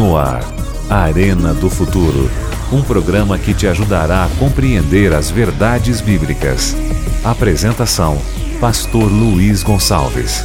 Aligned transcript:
No 0.00 0.16
ar, 0.16 0.40
Arena 0.88 1.52
do 1.52 1.68
Futuro. 1.68 2.30
Um 2.72 2.82
programa 2.82 3.38
que 3.38 3.52
te 3.52 3.66
ajudará 3.66 4.24
a 4.24 4.28
compreender 4.38 5.12
as 5.12 5.30
verdades 5.30 6.00
bíblicas. 6.00 6.74
Apresentação: 7.22 8.16
Pastor 8.58 9.12
Luiz 9.12 9.62
Gonçalves. 9.62 10.42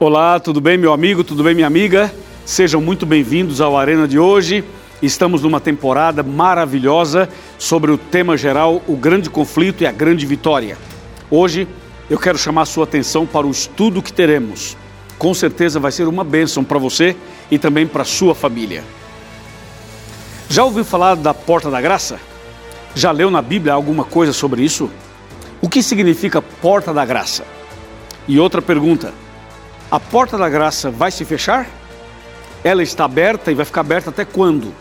Olá, 0.00 0.40
tudo 0.40 0.60
bem, 0.60 0.76
meu 0.76 0.92
amigo? 0.92 1.22
Tudo 1.22 1.44
bem, 1.44 1.54
minha 1.54 1.68
amiga? 1.68 2.12
Sejam 2.44 2.80
muito 2.80 3.06
bem-vindos 3.06 3.60
ao 3.60 3.78
Arena 3.78 4.08
de 4.08 4.18
hoje. 4.18 4.64
Estamos 5.00 5.42
numa 5.42 5.60
temporada 5.60 6.24
maravilhosa 6.24 7.28
sobre 7.60 7.92
o 7.92 7.96
tema 7.96 8.36
geral, 8.36 8.82
o 8.88 8.96
grande 8.96 9.30
conflito 9.30 9.84
e 9.84 9.86
a 9.86 9.92
grande 9.92 10.26
vitória. 10.26 10.76
Hoje 11.30 11.68
eu 12.10 12.18
quero 12.18 12.38
chamar 12.38 12.64
sua 12.64 12.84
atenção 12.84 13.26
para 13.26 13.46
o 13.46 13.50
estudo 13.50 14.02
que 14.02 14.12
teremos. 14.12 14.76
Com 15.18 15.34
certeza 15.34 15.78
vai 15.78 15.92
ser 15.92 16.08
uma 16.08 16.24
bênção 16.24 16.64
para 16.64 16.78
você 16.78 17.16
e 17.50 17.58
também 17.58 17.86
para 17.86 18.04
sua 18.04 18.34
família. 18.34 18.82
Já 20.48 20.64
ouviu 20.64 20.84
falar 20.84 21.16
da 21.16 21.34
porta 21.34 21.70
da 21.70 21.80
graça? 21.80 22.18
Já 22.94 23.10
leu 23.10 23.30
na 23.30 23.42
Bíblia 23.42 23.74
alguma 23.74 24.04
coisa 24.04 24.32
sobre 24.32 24.62
isso? 24.62 24.90
O 25.60 25.68
que 25.68 25.82
significa 25.82 26.40
porta 26.40 26.94
da 26.94 27.04
graça? 27.04 27.44
E 28.26 28.40
outra 28.40 28.62
pergunta: 28.62 29.12
a 29.90 30.00
porta 30.00 30.38
da 30.38 30.48
graça 30.48 30.90
vai 30.90 31.10
se 31.10 31.24
fechar? 31.24 31.66
Ela 32.64 32.82
está 32.82 33.04
aberta 33.04 33.50
e 33.52 33.54
vai 33.54 33.66
ficar 33.66 33.82
aberta 33.82 34.10
até 34.10 34.24
quando? 34.24 34.72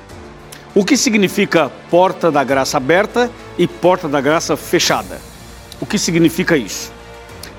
O 0.73 0.85
que 0.85 0.95
significa 0.95 1.71
porta 1.89 2.31
da 2.31 2.44
graça 2.44 2.77
aberta 2.77 3.30
e 3.57 3.67
porta 3.67 4.07
da 4.07 4.21
graça 4.21 4.55
fechada? 4.55 5.19
O 5.81 5.85
que 5.85 5.97
significa 5.97 6.55
isso? 6.55 6.96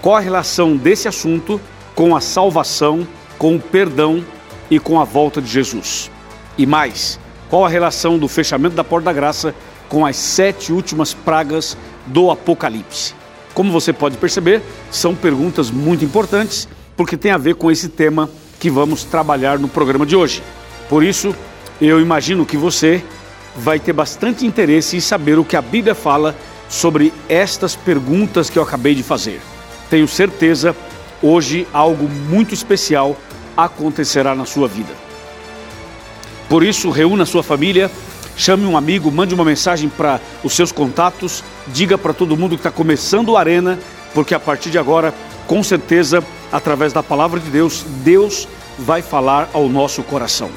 Qual 0.01 0.15
a 0.15 0.21
relação 0.21 0.77
desse 0.77 1.09
assunto 1.09 1.61
com 1.95 2.15
a 2.15 2.21
salvação, 2.21 3.07
com 3.37 3.57
o 3.57 3.61
perdão 3.61 4.25
e 4.71 4.79
com 4.79 5.01
a 5.01 5.05
volta 5.05 5.43
de 5.43 5.49
Jesus? 5.49 6.09
E 6.57 6.65
mais, 6.65 7.19
qual 7.51 7.65
a 7.65 7.69
relação 7.69 8.17
do 8.17 8.29
fechamento 8.29 8.77
da 8.77 8.85
porta 8.85 9.07
da 9.07 9.13
graça 9.13 9.55
com 9.89 10.07
as 10.07 10.17
sete 10.17 10.73
últimas 10.73 11.13
pragas 11.13 11.77
do 12.07 12.31
Apocalipse? 12.31 13.15
Como 13.53 13.73
você 13.73 13.93
pode 13.93 14.17
perceber, 14.19 14.63
são 14.89 15.17
perguntas 15.17 15.69
muito 15.69 16.05
importantes 16.05 16.69
porque 16.97 17.17
tem 17.17 17.33
a 17.33 17.39
ver 17.39 17.57
com 17.57 17.71
esse 17.71 17.89
tema 17.89 18.31
que 18.61 18.71
vamos 18.71 19.03
trabalhar 19.03 19.59
no 19.59 19.69
programa 19.69 20.07
de 20.07 20.15
hoje. 20.15 20.43
Por 20.89 21.03
isso, 21.03 21.35
eu 21.81 22.01
imagino 22.01 22.47
que 22.47 22.57
você 22.57 23.03
vai 23.57 23.81
ter 23.81 23.93
bastante 23.93 24.47
interesse 24.47 24.97
em 24.97 25.01
saber 25.01 25.41
o 25.41 25.45
que 25.45 25.57
a 25.57 25.63
Bíblia 25.63 25.95
fala 25.95 26.37
sobre 26.69 27.13
estas 27.29 27.75
perguntas 27.75 28.49
que 28.49 28.59
eu 28.59 28.63
acabei 28.63 28.95
de 28.95 29.03
fazer. 29.03 29.41
Tenho 29.91 30.07
certeza, 30.07 30.77
hoje 31.23 31.67
algo 31.73 32.09
muito 32.09 32.55
especial 32.55 33.17
acontecerá 33.57 34.35
na 34.35 34.45
sua 34.45 34.69
vida. 34.69 34.93
Por 36.49 36.63
isso, 36.63 36.91
reúna 36.91 37.27
sua 37.27 37.43
família, 37.43 37.91
chame 38.37 38.65
um 38.65 38.77
amigo, 38.77 39.11
mande 39.11 39.35
uma 39.35 39.45
mensagem 39.45 39.89
para 39.89 40.21
os 40.45 40.53
seus 40.55 40.73
contatos, 40.73 41.43
diga 41.69 41.99
para 41.99 42.13
todo 42.13 42.37
mundo 42.37 42.57
que 42.57 42.61
está 42.61 42.71
começando 42.71 43.37
a 43.37 43.41
Arena, 43.41 43.79
porque 44.15 44.35
a 44.35 44.41
partir 44.41 44.71
de 44.71 44.79
agora, 44.79 45.13
com 45.47 45.63
certeza, 45.63 46.23
através 46.53 46.93
da 46.93 47.03
palavra 47.03 47.41
de 47.41 47.51
Deus, 47.51 47.85
Deus 48.05 48.49
vai 48.79 49.03
falar 49.03 49.51
ao 49.53 49.69
nosso 49.69 50.03
coração. 50.03 50.51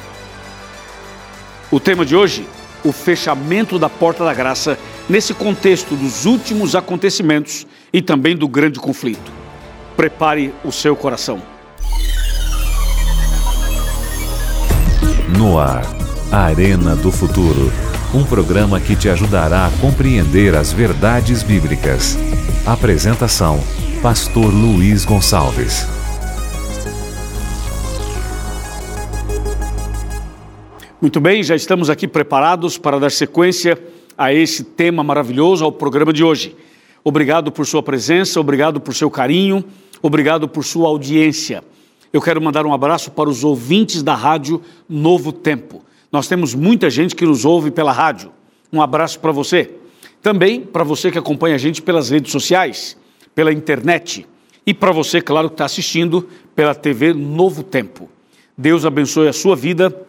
O 1.72 1.80
tema 1.80 2.06
de 2.06 2.16
hoje, 2.16 2.48
o 2.84 2.92
fechamento 2.92 3.80
da 3.80 3.90
porta 3.90 4.24
da 4.24 4.34
graça, 4.34 4.78
nesse 5.10 5.34
contexto 5.34 5.96
dos 5.96 6.26
últimos 6.26 6.76
acontecimentos 6.76 7.66
e 7.94 8.02
também 8.02 8.36
do 8.36 8.48
grande 8.48 8.80
conflito. 8.80 9.32
Prepare 9.96 10.54
o 10.64 10.72
seu 10.72 10.96
coração. 10.96 11.42
No 15.38 15.58
ar, 15.60 15.84
Arena 16.32 16.96
do 16.96 17.12
Futuro. 17.12 17.72
Um 18.14 18.26
programa 18.26 18.80
que 18.80 18.96
te 18.96 19.08
ajudará 19.10 19.68
a 19.68 19.72
compreender 19.80 20.56
as 20.56 20.74
verdades 20.74 21.44
bíblicas. 21.44 22.18
Apresentação: 22.66 23.60
Pastor 24.02 24.54
Luiz 24.54 25.06
Gonçalves. 25.06 25.88
Muito 31.02 31.20
bem, 31.20 31.42
já 31.42 31.56
estamos 31.56 31.90
aqui 31.90 32.08
preparados 32.08 32.78
para 32.78 33.00
dar 33.00 33.10
sequência 33.10 33.76
a 34.16 34.32
esse 34.32 34.64
tema 34.64 35.04
maravilhoso, 35.04 35.66
ao 35.66 35.72
programa 35.72 36.14
de 36.14 36.24
hoje. 36.24 36.56
Obrigado 37.04 37.52
por 37.52 37.66
sua 37.66 37.82
presença, 37.82 38.40
obrigado 38.40 38.80
por 38.80 38.94
seu 38.94 39.10
carinho, 39.10 39.64
obrigado 40.02 40.48
por 40.48 40.64
sua 40.64 40.88
audiência. 40.88 41.64
Eu 42.14 42.22
quero 42.22 42.42
mandar 42.42 42.66
um 42.66 42.74
abraço 42.74 43.10
para 43.12 43.30
os 43.30 43.44
ouvintes 43.44 44.04
da 44.04 44.14
rádio 44.14 44.62
Novo 44.88 45.32
Tempo. 45.32 45.84
Nós 46.12 46.28
temos 46.28 46.54
muita 46.54 46.90
gente 46.90 47.16
que 47.16 47.26
nos 47.26 47.46
ouve 47.46 47.72
pela 47.72 47.92
rádio. 47.92 48.32
Um 48.72 48.82
abraço 48.82 49.20
para 49.20 49.32
você. 49.32 49.72
Também 50.22 50.62
para 50.62 50.84
você 50.84 51.10
que 51.10 51.18
acompanha 51.18 51.56
a 51.56 51.58
gente 51.58 51.82
pelas 51.82 52.10
redes 52.10 52.32
sociais, 52.32 52.98
pela 53.34 53.52
internet. 53.52 54.28
E 54.68 54.74
para 54.74 54.92
você, 54.92 55.22
claro, 55.22 55.48
que 55.50 55.56
está 55.56 55.66
assistindo 55.66 56.28
pela 56.56 56.76
TV 56.76 57.14
Novo 57.14 57.64
Tempo. 57.64 58.10
Deus 58.58 58.86
abençoe 58.86 59.28
a 59.28 59.34
sua 59.34 59.56
vida 59.56 60.06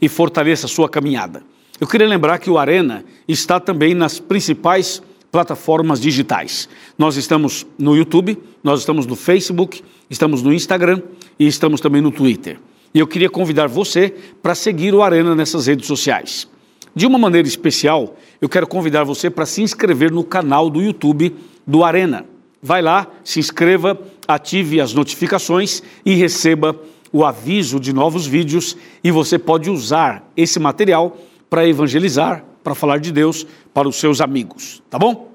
e 0.00 0.08
fortaleça 0.08 0.66
a 0.66 0.68
sua 0.68 0.88
caminhada. 0.88 1.42
Eu 1.80 1.86
queria 1.86 2.06
lembrar 2.06 2.38
que 2.38 2.48
o 2.48 2.56
Arena 2.56 3.04
está 3.26 3.60
também 3.60 3.94
nas 3.94 4.18
principais 4.18 5.02
plataformas 5.30 6.00
digitais. 6.00 6.68
Nós 6.96 7.16
estamos 7.16 7.66
no 7.78 7.96
YouTube, 7.96 8.38
nós 8.62 8.80
estamos 8.80 9.06
no 9.06 9.16
Facebook, 9.16 9.82
estamos 10.08 10.42
no 10.42 10.52
Instagram 10.52 11.02
e 11.38 11.46
estamos 11.46 11.80
também 11.80 12.00
no 12.00 12.10
Twitter. 12.10 12.58
E 12.94 12.98
eu 12.98 13.06
queria 13.06 13.28
convidar 13.28 13.66
você 13.66 14.14
para 14.42 14.54
seguir 14.54 14.94
o 14.94 15.02
Arena 15.02 15.34
nessas 15.34 15.66
redes 15.66 15.86
sociais. 15.86 16.48
De 16.94 17.06
uma 17.06 17.18
maneira 17.18 17.46
especial, 17.46 18.16
eu 18.40 18.48
quero 18.48 18.66
convidar 18.66 19.04
você 19.04 19.28
para 19.28 19.46
se 19.46 19.62
inscrever 19.62 20.10
no 20.10 20.24
canal 20.24 20.70
do 20.70 20.80
YouTube 20.80 21.34
do 21.66 21.84
Arena. 21.84 22.24
Vai 22.62 22.82
lá, 22.82 23.06
se 23.22 23.38
inscreva, 23.38 23.98
ative 24.26 24.80
as 24.80 24.92
notificações 24.92 25.82
e 26.04 26.14
receba 26.14 26.74
o 27.12 27.24
aviso 27.24 27.78
de 27.78 27.92
novos 27.92 28.26
vídeos 28.26 28.76
e 29.02 29.10
você 29.10 29.38
pode 29.38 29.70
usar 29.70 30.30
esse 30.36 30.58
material 30.58 31.16
para 31.48 31.66
evangelizar, 31.66 32.44
para 32.68 32.74
falar 32.74 32.98
de 32.98 33.10
Deus 33.10 33.46
para 33.72 33.88
os 33.88 33.96
seus 33.96 34.20
amigos, 34.20 34.82
tá 34.90 34.98
bom? 34.98 35.32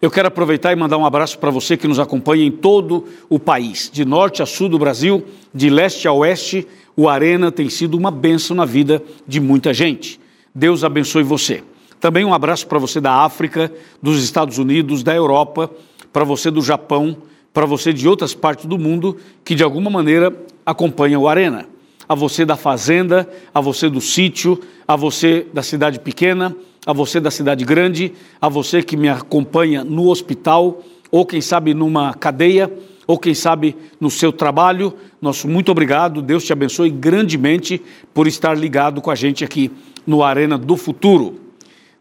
Eu 0.00 0.12
quero 0.12 0.28
aproveitar 0.28 0.72
e 0.72 0.76
mandar 0.76 0.96
um 0.96 1.04
abraço 1.04 1.36
para 1.40 1.50
você 1.50 1.76
que 1.76 1.88
nos 1.88 1.98
acompanha 1.98 2.44
em 2.44 2.52
todo 2.52 3.06
o 3.28 3.36
país, 3.36 3.90
de 3.92 4.04
norte 4.04 4.40
a 4.40 4.46
sul 4.46 4.68
do 4.68 4.78
Brasil, 4.78 5.24
de 5.52 5.68
leste 5.68 6.06
a 6.06 6.12
oeste. 6.12 6.68
O 6.96 7.08
Arena 7.08 7.50
tem 7.50 7.68
sido 7.68 7.96
uma 7.96 8.12
bênção 8.12 8.54
na 8.54 8.64
vida 8.64 9.02
de 9.26 9.40
muita 9.40 9.74
gente. 9.74 10.20
Deus 10.54 10.84
abençoe 10.84 11.24
você. 11.24 11.64
Também 11.98 12.24
um 12.24 12.32
abraço 12.32 12.68
para 12.68 12.78
você 12.78 13.00
da 13.00 13.24
África, 13.24 13.72
dos 14.00 14.22
Estados 14.22 14.56
Unidos, 14.56 15.02
da 15.02 15.16
Europa, 15.16 15.68
para 16.12 16.22
você 16.22 16.48
do 16.48 16.62
Japão, 16.62 17.16
para 17.52 17.66
você 17.66 17.92
de 17.92 18.06
outras 18.06 18.34
partes 18.34 18.66
do 18.66 18.78
mundo 18.78 19.16
que 19.44 19.56
de 19.56 19.64
alguma 19.64 19.90
maneira 19.90 20.32
acompanham 20.64 21.22
o 21.22 21.28
Arena. 21.28 21.66
A 22.08 22.14
você 22.14 22.44
da 22.44 22.56
fazenda, 22.56 23.28
a 23.54 23.60
você 23.60 23.90
do 23.90 24.00
sítio, 24.00 24.58
a 24.86 24.96
você 24.96 25.46
da 25.52 25.62
cidade 25.62 26.00
pequena, 26.00 26.56
a 26.86 26.92
você 26.92 27.20
da 27.20 27.30
cidade 27.30 27.64
grande, 27.64 28.12
a 28.40 28.48
você 28.48 28.82
que 28.82 28.96
me 28.96 29.08
acompanha 29.08 29.84
no 29.84 30.08
hospital, 30.08 30.82
ou 31.10 31.26
quem 31.26 31.40
sabe 31.40 31.74
numa 31.74 32.14
cadeia, 32.14 32.72
ou 33.06 33.18
quem 33.18 33.34
sabe 33.34 33.76
no 34.00 34.10
seu 34.10 34.32
trabalho. 34.32 34.94
Nosso 35.20 35.48
muito 35.48 35.70
obrigado, 35.70 36.22
Deus 36.22 36.44
te 36.44 36.52
abençoe 36.52 36.90
grandemente 36.90 37.82
por 38.14 38.26
estar 38.26 38.56
ligado 38.56 39.00
com 39.00 39.10
a 39.10 39.14
gente 39.14 39.44
aqui 39.44 39.70
no 40.06 40.22
Arena 40.22 40.56
do 40.56 40.76
Futuro. 40.76 41.40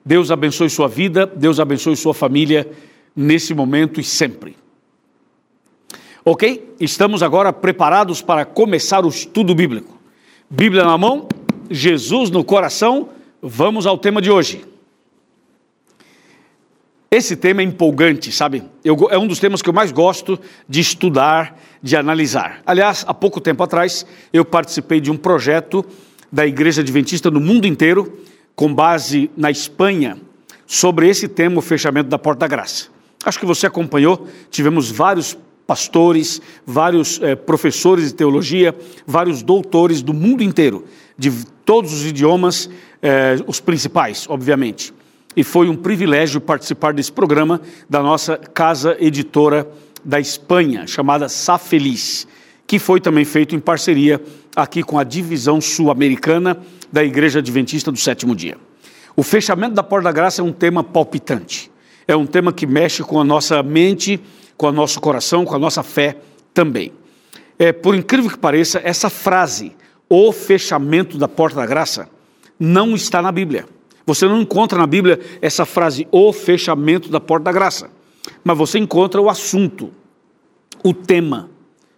Deus 0.05 0.31
abençoe 0.31 0.69
sua 0.69 0.87
vida, 0.87 1.25
Deus 1.25 1.59
abençoe 1.59 1.95
sua 1.97 2.13
família 2.13 2.69
nesse 3.15 3.53
momento 3.53 3.99
e 3.99 4.03
sempre. 4.03 4.55
Ok? 6.23 6.75
Estamos 6.79 7.23
agora 7.23 7.51
preparados 7.51 8.21
para 8.21 8.45
começar 8.45 9.05
o 9.05 9.09
estudo 9.09 9.55
bíblico. 9.55 9.96
Bíblia 10.49 10.85
na 10.85 10.97
mão, 10.97 11.27
Jesus 11.69 12.29
no 12.29 12.41
coração. 12.41 13.09
Vamos 13.41 13.85
ao 13.85 13.97
tema 13.97 14.21
de 14.21 14.31
hoje. 14.31 14.63
Esse 17.11 17.35
tema 17.35 17.61
é 17.61 17.65
empolgante, 17.65 18.31
sabe? 18.31 18.63
Eu, 18.81 19.09
é 19.11 19.17
um 19.17 19.27
dos 19.27 19.39
temas 19.39 19.61
que 19.61 19.69
eu 19.69 19.73
mais 19.73 19.91
gosto 19.91 20.39
de 20.67 20.79
estudar, 20.79 21.59
de 21.83 21.97
analisar. 21.97 22.61
Aliás, 22.65 23.03
há 23.05 23.13
pouco 23.13 23.41
tempo 23.41 23.61
atrás, 23.61 24.05
eu 24.31 24.45
participei 24.45 25.01
de 25.01 25.11
um 25.11 25.17
projeto 25.17 25.85
da 26.31 26.47
Igreja 26.47 26.81
Adventista 26.81 27.29
no 27.29 27.41
mundo 27.41 27.67
inteiro, 27.67 28.17
com 28.55 28.73
base 28.73 29.29
na 29.35 29.51
Espanha, 29.51 30.17
sobre 30.65 31.09
esse 31.09 31.27
tema, 31.27 31.59
o 31.59 31.61
fechamento 31.61 32.09
da 32.09 32.17
Porta 32.17 32.39
da 32.39 32.47
Graça. 32.47 32.87
Acho 33.25 33.39
que 33.39 33.45
você 33.45 33.67
acompanhou, 33.67 34.25
tivemos 34.49 34.89
vários 34.89 35.37
pastores, 35.67 36.41
vários 36.65 37.21
eh, 37.21 37.35
professores 37.35 38.07
de 38.07 38.15
teologia, 38.15 38.73
vários 39.05 39.43
doutores 39.43 40.01
do 40.01 40.13
mundo 40.13 40.41
inteiro, 40.41 40.85
de 41.17 41.29
todos 41.65 41.93
os 41.93 42.05
idiomas, 42.05 42.69
eh, 43.01 43.35
os 43.45 43.59
principais, 43.59 44.25
obviamente. 44.29 44.93
E 45.35 45.43
foi 45.43 45.69
um 45.69 45.75
privilégio 45.75 46.41
participar 46.41 46.93
desse 46.93 47.11
programa 47.11 47.61
da 47.89 48.01
nossa 48.01 48.37
casa 48.37 48.95
editora 48.99 49.69
da 50.03 50.19
Espanha, 50.19 50.87
chamada 50.87 51.27
Sa 51.27 51.57
Feliz, 51.57 52.25
que 52.65 52.79
foi 52.79 52.99
também 52.99 53.25
feito 53.25 53.55
em 53.55 53.59
parceria 53.59 54.21
aqui 54.55 54.81
com 54.81 54.97
a 54.97 55.03
divisão 55.03 55.61
sul-americana 55.61 56.57
da 56.91 57.03
Igreja 57.03 57.39
Adventista 57.39 57.91
do 57.91 57.97
Sétimo 57.97 58.35
Dia. 58.35 58.57
O 59.15 59.23
fechamento 59.23 59.75
da 59.75 59.83
Porta 59.83 60.05
da 60.05 60.11
Graça 60.11 60.41
é 60.41 60.43
um 60.43 60.51
tema 60.51 60.83
palpitante, 60.83 61.69
é 62.07 62.15
um 62.15 62.25
tema 62.25 62.53
que 62.53 62.65
mexe 62.65 63.03
com 63.03 63.19
a 63.19 63.23
nossa 63.23 63.61
mente, 63.61 64.19
com 64.57 64.67
o 64.67 64.71
nosso 64.71 64.99
coração, 64.99 65.45
com 65.45 65.55
a 65.55 65.59
nossa 65.59 65.83
fé 65.83 66.17
também. 66.53 66.91
É, 67.59 67.71
por 67.71 67.95
incrível 67.95 68.29
que 68.29 68.37
pareça, 68.37 68.81
essa 68.83 69.09
frase, 69.09 69.75
o 70.09 70.31
fechamento 70.31 71.17
da 71.17 71.27
Porta 71.27 71.57
da 71.57 71.65
Graça, 71.65 72.09
não 72.59 72.95
está 72.95 73.21
na 73.21 73.31
Bíblia. 73.31 73.65
Você 74.07 74.25
não 74.25 74.41
encontra 74.41 74.77
na 74.77 74.87
Bíblia 74.87 75.19
essa 75.41 75.65
frase, 75.65 76.07
o 76.11 76.31
fechamento 76.31 77.09
da 77.09 77.19
porta 77.19 77.43
da 77.43 77.51
graça. 77.51 77.91
Mas 78.41 78.57
você 78.57 78.79
encontra 78.79 79.21
o 79.21 79.29
assunto, 79.29 79.91
o 80.81 80.93
tema, 80.93 81.49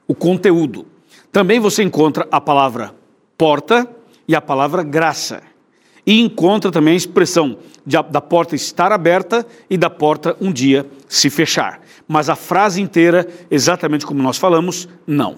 o 0.08 0.16
conteúdo. 0.16 0.88
Também 1.32 1.60
você 1.60 1.84
encontra 1.84 2.28
a 2.32 2.42
palavra 2.42 2.96
porta 3.38 3.88
e 4.28 4.36
a 4.36 4.42
palavra 4.42 4.82
graça. 4.82 5.44
E 6.04 6.20
encontra 6.20 6.72
também 6.72 6.96
a 6.96 6.98
expressão 6.98 7.60
de, 7.86 7.96
da 8.10 8.20
porta 8.20 8.56
estar 8.56 8.92
aberta 8.92 9.46
e 9.70 9.78
da 9.78 9.90
porta 9.90 10.36
um 10.42 10.52
dia 10.52 10.90
se 11.08 11.30
fechar. 11.30 11.80
Mas 12.12 12.28
a 12.28 12.36
frase 12.36 12.82
inteira, 12.82 13.28
exatamente 13.52 14.04
como 14.04 14.24
nós 14.24 14.36
falamos, 14.36 14.90
não. 15.06 15.38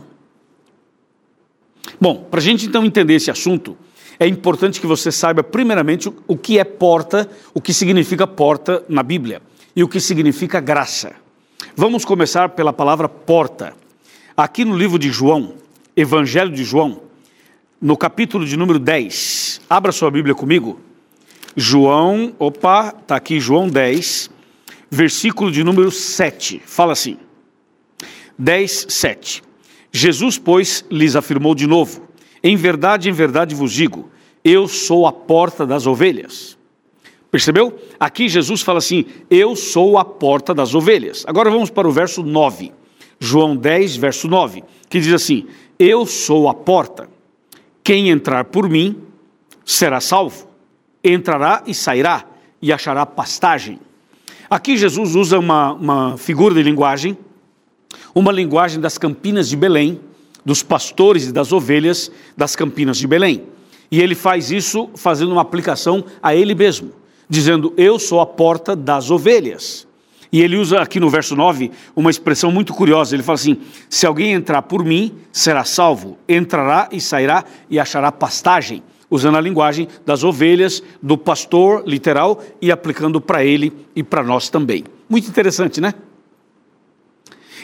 Bom, 1.99 2.25
para 2.31 2.39
a 2.39 2.43
gente 2.43 2.65
então 2.65 2.85
entender 2.85 3.15
esse 3.15 3.29
assunto, 3.29 3.77
é 4.17 4.25
importante 4.25 4.79
que 4.79 4.87
você 4.87 5.11
saiba, 5.11 5.43
primeiramente, 5.43 6.09
o 6.25 6.37
que 6.37 6.57
é 6.57 6.63
porta, 6.63 7.29
o 7.53 7.59
que 7.59 7.73
significa 7.73 8.25
porta 8.25 8.85
na 8.87 9.03
Bíblia 9.03 9.41
e 9.75 9.83
o 9.83 9.87
que 9.89 9.99
significa 9.99 10.61
graça. 10.61 11.11
Vamos 11.75 12.05
começar 12.05 12.47
pela 12.49 12.71
palavra 12.71 13.09
porta. 13.09 13.73
Aqui 14.37 14.63
no 14.63 14.77
livro 14.77 14.97
de 14.97 15.11
João, 15.11 15.55
Evangelho 15.93 16.53
de 16.53 16.63
João, 16.63 17.01
no 17.81 17.97
capítulo 17.97 18.45
de 18.45 18.55
número 18.55 18.79
10, 18.79 19.59
abra 19.69 19.91
sua 19.91 20.09
Bíblia 20.09 20.33
comigo. 20.33 20.79
João, 21.53 22.33
opa, 22.39 22.95
está 22.97 23.17
aqui 23.17 23.41
João 23.41 23.67
10, 23.67 24.30
versículo 24.91 25.49
de 25.49 25.63
número 25.63 25.89
7. 25.89 26.61
Fala 26.65 26.91
assim: 26.91 27.17
10, 28.37 28.87
7. 28.89 29.41
Jesus, 29.91 30.37
pois, 30.37 30.85
lhes 30.91 31.15
afirmou 31.15 31.55
de 31.55 31.65
novo: 31.65 32.07
em 32.43 32.55
verdade, 32.55 33.09
em 33.09 33.13
verdade 33.13 33.55
vos 33.55 33.71
digo, 33.71 34.09
eu 34.43 34.67
sou 34.67 35.05
a 35.05 35.11
porta 35.13 35.65
das 35.65 35.85
ovelhas. 35.85 36.57
Percebeu? 37.29 37.79
Aqui 37.99 38.27
Jesus 38.27 38.61
fala 38.61 38.79
assim: 38.79 39.05
Eu 39.29 39.55
sou 39.55 39.97
a 39.97 40.03
porta 40.03 40.53
das 40.53 40.75
ovelhas. 40.75 41.23
Agora 41.27 41.49
vamos 41.49 41.69
para 41.69 41.87
o 41.87 41.91
verso 41.91 42.23
9. 42.23 42.73
João 43.19 43.55
10, 43.55 43.97
verso 43.97 44.27
9, 44.27 44.63
que 44.89 44.99
diz 44.99 45.13
assim: 45.13 45.47
Eu 45.77 46.05
sou 46.05 46.49
a 46.49 46.53
porta. 46.53 47.07
Quem 47.83 48.09
entrar 48.09 48.45
por 48.45 48.67
mim 48.67 49.01
será 49.63 50.01
salvo. 50.01 50.49
Entrará 51.03 51.63
e 51.65 51.73
sairá 51.73 52.25
e 52.61 52.73
achará 52.73 53.05
pastagem. 53.05 53.79
Aqui 54.51 54.75
Jesus 54.75 55.15
usa 55.15 55.39
uma, 55.39 55.71
uma 55.71 56.17
figura 56.17 56.53
de 56.53 56.61
linguagem, 56.61 57.17
uma 58.13 58.33
linguagem 58.33 58.81
das 58.81 58.97
campinas 58.97 59.47
de 59.47 59.55
Belém, 59.55 60.01
dos 60.43 60.61
pastores 60.61 61.27
e 61.27 61.31
das 61.31 61.53
ovelhas 61.53 62.11
das 62.35 62.53
campinas 62.53 62.97
de 62.97 63.07
Belém. 63.07 63.43
E 63.89 64.01
ele 64.01 64.13
faz 64.13 64.51
isso 64.51 64.89
fazendo 64.93 65.31
uma 65.31 65.41
aplicação 65.41 66.03
a 66.21 66.35
ele 66.35 66.53
mesmo, 66.53 66.91
dizendo: 67.29 67.73
Eu 67.77 67.97
sou 67.97 68.19
a 68.19 68.25
porta 68.25 68.75
das 68.75 69.09
ovelhas. 69.09 69.87
E 70.29 70.41
ele 70.41 70.57
usa 70.57 70.81
aqui 70.81 70.99
no 70.99 71.09
verso 71.09 71.33
9 71.33 71.71
uma 71.95 72.09
expressão 72.09 72.51
muito 72.51 72.73
curiosa. 72.73 73.15
Ele 73.15 73.23
fala 73.23 73.37
assim: 73.37 73.57
Se 73.89 74.05
alguém 74.05 74.33
entrar 74.33 74.63
por 74.63 74.83
mim, 74.83 75.13
será 75.31 75.63
salvo. 75.63 76.17
Entrará 76.27 76.89
e 76.91 76.99
sairá 76.99 77.45
e 77.69 77.79
achará 77.79 78.11
pastagem. 78.11 78.83
Usando 79.11 79.37
a 79.37 79.41
linguagem 79.41 79.87
das 80.05 80.23
ovelhas, 80.23 80.81
do 81.03 81.17
pastor 81.17 81.83
literal 81.85 82.41
e 82.61 82.71
aplicando 82.71 83.21
para 83.21 83.45
ele 83.45 83.71
e 83.93 84.01
para 84.01 84.23
nós 84.23 84.49
também. 84.49 84.85
Muito 85.09 85.27
interessante, 85.27 85.79
né? 85.79 85.93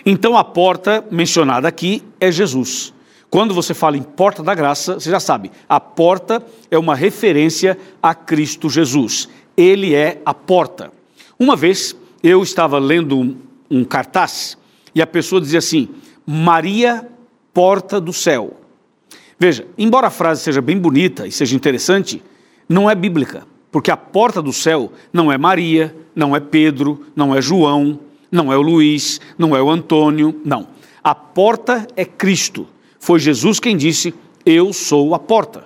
Então 0.05 0.38
a 0.38 0.44
porta 0.44 1.03
mencionada 1.09 1.67
aqui 1.67 2.03
é 2.19 2.29
Jesus. 2.31 2.94
Quando 3.29 3.53
você 3.53 3.73
fala 3.73 3.97
em 3.97 4.03
porta 4.03 4.41
da 4.44 4.53
graça, 4.53 4.95
você 4.95 5.09
já 5.09 5.19
sabe, 5.19 5.51
a 5.67 5.79
porta 5.79 6.45
é 6.71 6.77
uma 6.77 6.95
referência 6.95 7.77
a 8.01 8.13
Cristo 8.13 8.69
Jesus. 8.69 9.27
Ele 9.55 9.95
é 9.95 10.21
a 10.25 10.33
porta. 10.33 10.91
Uma 11.39 11.55
vez 11.55 11.95
eu 12.23 12.41
estava 12.41 12.79
lendo 12.79 13.17
um, 13.17 13.38
um 13.69 13.83
cartaz 13.83 14.57
e 14.93 15.01
a 15.01 15.07
pessoa 15.07 15.41
dizia 15.41 15.59
assim: 15.59 15.89
Maria, 16.25 17.07
porta 17.53 18.00
do 18.00 18.13
céu. 18.13 18.53
Veja, 19.39 19.68
embora 19.78 20.07
a 20.07 20.12
frase 20.12 20.42
seja 20.42 20.62
bem 20.62 20.78
bonita 20.78 21.28
e 21.28 21.31
seja 21.31 21.56
interessante, 21.56 22.24
não 22.68 22.89
é 22.89 22.95
bíblica, 22.95 23.45
porque 23.72 23.92
a 23.92 23.98
porta 23.98 24.42
do 24.42 24.51
céu 24.51 24.92
não 25.13 25.31
é 25.31 25.38
Maria, 25.38 25.95
não 26.16 26.36
é 26.36 26.39
Pedro, 26.39 27.06
não 27.16 27.36
é 27.36 27.42
João, 27.42 28.00
não 28.31 28.51
é 28.51 28.57
o 28.57 28.62
Luiz, 28.62 29.22
não 29.38 29.56
é 29.56 29.62
o 29.62 29.69
Antônio, 29.69 30.42
não. 30.44 30.68
A 31.04 31.13
porta 31.13 31.88
é 31.95 32.04
Cristo. 32.04 32.68
Foi 33.00 33.19
Jesus 33.19 33.60
quem 33.60 33.78
disse: 33.78 34.13
Eu 34.45 34.74
sou 34.74 35.13
a 35.13 35.19
porta. 35.19 35.66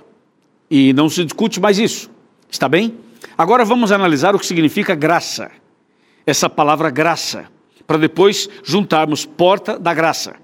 E 0.69 0.93
não 0.93 1.09
se 1.09 1.23
discute 1.23 1.59
mais 1.59 1.79
isso. 1.79 2.09
Está 2.49 2.69
bem? 2.69 2.93
Agora 3.37 3.65
vamos 3.65 3.91
analisar 3.91 4.35
o 4.35 4.39
que 4.39 4.45
significa 4.45 4.93
graça. 4.93 5.49
Essa 6.25 6.49
palavra 6.49 6.89
graça, 6.89 7.45
para 7.87 7.97
depois 7.97 8.47
juntarmos 8.63 9.25
porta 9.25 9.79
da 9.79 9.93
graça. 9.93 10.35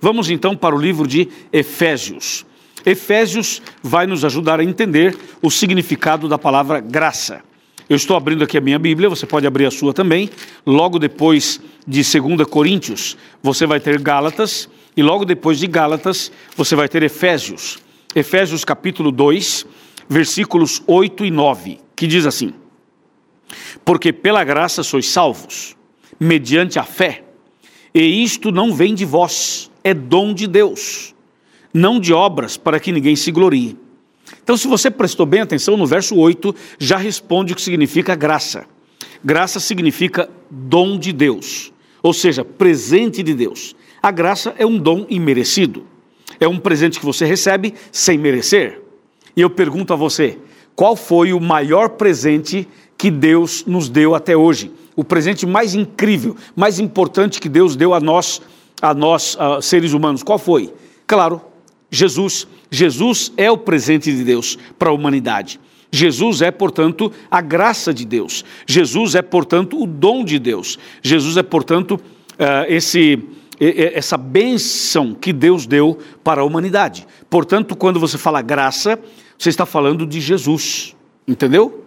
Vamos 0.00 0.30
então 0.30 0.56
para 0.56 0.74
o 0.74 0.80
livro 0.80 1.06
de 1.06 1.28
Efésios. 1.52 2.44
Efésios 2.84 3.62
vai 3.82 4.06
nos 4.06 4.24
ajudar 4.24 4.60
a 4.60 4.64
entender 4.64 5.16
o 5.42 5.50
significado 5.50 6.28
da 6.28 6.38
palavra 6.38 6.80
graça. 6.80 7.42
Eu 7.88 7.96
estou 7.96 8.16
abrindo 8.16 8.44
aqui 8.44 8.56
a 8.56 8.60
minha 8.60 8.78
Bíblia, 8.78 9.08
você 9.08 9.26
pode 9.26 9.46
abrir 9.46 9.66
a 9.66 9.70
sua 9.70 9.92
também. 9.92 10.30
Logo 10.64 10.98
depois 10.98 11.60
de 11.86 12.02
2 12.02 12.46
Coríntios, 12.48 13.16
você 13.42 13.66
vai 13.66 13.80
ter 13.80 14.00
Gálatas, 14.00 14.68
e 14.96 15.02
logo 15.02 15.24
depois 15.24 15.58
de 15.58 15.66
Gálatas, 15.66 16.30
você 16.56 16.76
vai 16.76 16.88
ter 16.88 17.02
Efésios. 17.02 17.78
Efésios 18.14 18.64
capítulo 18.64 19.10
2, 19.10 19.66
versículos 20.08 20.82
8 20.86 21.24
e 21.24 21.30
9, 21.30 21.78
que 21.96 22.06
diz 22.06 22.26
assim: 22.26 22.52
Porque 23.84 24.12
pela 24.12 24.44
graça 24.44 24.82
sois 24.82 25.08
salvos, 25.08 25.76
mediante 26.18 26.78
a 26.78 26.84
fé, 26.84 27.24
e 27.94 28.22
isto 28.22 28.52
não 28.52 28.72
vem 28.72 28.94
de 28.94 29.04
vós, 29.04 29.70
é 29.82 29.92
dom 29.92 30.32
de 30.32 30.46
Deus, 30.46 31.14
não 31.72 32.00
de 32.00 32.12
obras 32.12 32.56
para 32.56 32.80
que 32.80 32.92
ninguém 32.92 33.16
se 33.16 33.30
glorie. 33.30 33.76
Então, 34.42 34.56
se 34.56 34.68
você 34.68 34.90
prestou 34.90 35.26
bem 35.26 35.40
atenção 35.40 35.76
no 35.76 35.86
verso 35.86 36.16
8, 36.16 36.54
já 36.78 36.96
responde 36.96 37.52
o 37.52 37.56
que 37.56 37.62
significa 37.62 38.14
graça. 38.14 38.66
Graça 39.24 39.60
significa 39.60 40.30
dom 40.50 40.98
de 40.98 41.12
Deus, 41.12 41.72
ou 42.02 42.12
seja, 42.12 42.44
presente 42.44 43.22
de 43.22 43.34
Deus. 43.34 43.74
A 44.02 44.10
graça 44.10 44.54
é 44.58 44.64
um 44.64 44.78
dom 44.78 45.06
imerecido. 45.08 45.84
É 46.38 46.48
um 46.48 46.58
presente 46.58 46.98
que 46.98 47.04
você 47.04 47.26
recebe 47.26 47.74
sem 47.92 48.16
merecer. 48.16 48.80
E 49.36 49.40
eu 49.42 49.50
pergunto 49.50 49.92
a 49.92 49.96
você: 49.96 50.38
qual 50.74 50.96
foi 50.96 51.32
o 51.32 51.40
maior 51.40 51.90
presente 51.90 52.66
que 52.96 53.10
Deus 53.10 53.64
nos 53.66 53.88
deu 53.88 54.14
até 54.14 54.36
hoje? 54.36 54.72
O 54.96 55.04
presente 55.04 55.46
mais 55.46 55.74
incrível, 55.74 56.36
mais 56.56 56.78
importante 56.78 57.40
que 57.40 57.48
Deus 57.48 57.76
deu 57.76 57.92
a 57.92 58.00
nós, 58.00 58.40
a 58.80 58.94
nós, 58.94 59.36
a 59.38 59.60
seres 59.60 59.92
humanos, 59.92 60.22
qual 60.22 60.38
foi? 60.38 60.72
Claro, 61.06 61.42
Jesus. 61.90 62.46
Jesus 62.70 63.32
é 63.36 63.50
o 63.50 63.58
presente 63.58 64.14
de 64.14 64.22
Deus 64.22 64.56
para 64.78 64.90
a 64.90 64.92
humanidade. 64.92 65.58
Jesus 65.90 66.40
é, 66.40 66.50
portanto, 66.50 67.12
a 67.30 67.40
graça 67.40 67.92
de 67.92 68.04
Deus. 68.04 68.44
Jesus 68.66 69.14
é, 69.14 69.22
portanto, 69.22 69.82
o 69.82 69.86
dom 69.86 70.24
de 70.24 70.38
Deus. 70.38 70.78
Jesus 71.02 71.36
é, 71.36 71.42
portanto, 71.42 72.00
eh, 72.38 72.66
esse, 72.68 73.18
essa 73.58 74.16
bênção 74.16 75.14
que 75.14 75.32
Deus 75.32 75.66
deu 75.66 75.98
para 76.22 76.42
a 76.42 76.44
humanidade. 76.44 77.06
Portanto, 77.28 77.74
quando 77.74 77.98
você 77.98 78.16
fala 78.16 78.40
graça, 78.40 79.00
você 79.36 79.48
está 79.48 79.66
falando 79.66 80.06
de 80.06 80.20
Jesus. 80.20 80.94
Entendeu? 81.26 81.84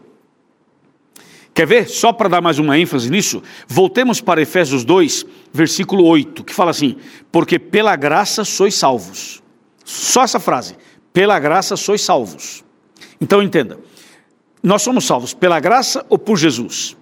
Quer 1.53 1.67
ver? 1.67 1.87
Só 1.87 2.11
para 2.11 2.27
dar 2.27 2.41
mais 2.41 2.59
uma 2.59 2.77
ênfase 2.77 3.09
nisso, 3.09 3.41
voltemos 3.67 4.19
para 4.19 4.41
Efésios 4.41 4.83
2, 4.83 5.25
versículo 5.53 6.03
8, 6.03 6.43
que 6.43 6.53
fala 6.53 6.71
assim: 6.71 6.97
Porque 7.31 7.59
pela 7.59 7.95
graça 7.95 8.43
sois 8.43 8.73
salvos 8.73 9.42
só 9.83 10.23
essa 10.23 10.39
frase. 10.39 10.75
Pela 11.11 11.39
graça 11.39 11.75
sois 11.75 12.01
salvos. 12.01 12.63
Então 13.21 13.41
entenda. 13.41 13.77
Nós 14.61 14.81
somos 14.81 15.05
salvos 15.05 15.33
pela 15.33 15.59
graça 15.59 16.05
ou 16.09 16.17
por 16.17 16.37
Jesus? 16.37 16.97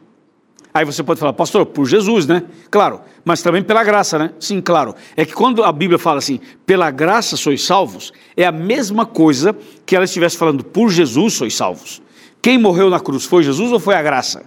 Aí 0.73 0.85
você 0.85 1.03
pode 1.03 1.19
falar, 1.19 1.33
pastor, 1.33 1.65
por 1.65 1.85
Jesus, 1.85 2.25
né? 2.25 2.43
Claro, 2.69 3.01
mas 3.25 3.41
também 3.41 3.61
pela 3.61 3.83
graça, 3.83 4.17
né? 4.17 4.31
Sim, 4.39 4.61
claro. 4.61 4.95
É 5.17 5.25
que 5.25 5.33
quando 5.33 5.63
a 5.63 5.71
Bíblia 5.71 5.99
fala 5.99 6.19
assim, 6.19 6.39
pela 6.65 6.89
graça 6.89 7.35
sois 7.35 7.63
salvos, 7.63 8.13
é 8.37 8.45
a 8.45 8.51
mesma 8.51 9.05
coisa 9.05 9.55
que 9.85 9.95
ela 9.95 10.05
estivesse 10.05 10.37
falando, 10.37 10.63
por 10.63 10.89
Jesus 10.89 11.33
sois 11.33 11.53
salvos. 11.55 12.01
Quem 12.41 12.57
morreu 12.57 12.89
na 12.89 12.99
cruz 12.99 13.25
foi 13.25 13.43
Jesus 13.43 13.71
ou 13.71 13.79
foi 13.79 13.95
a 13.95 14.01
graça? 14.01 14.45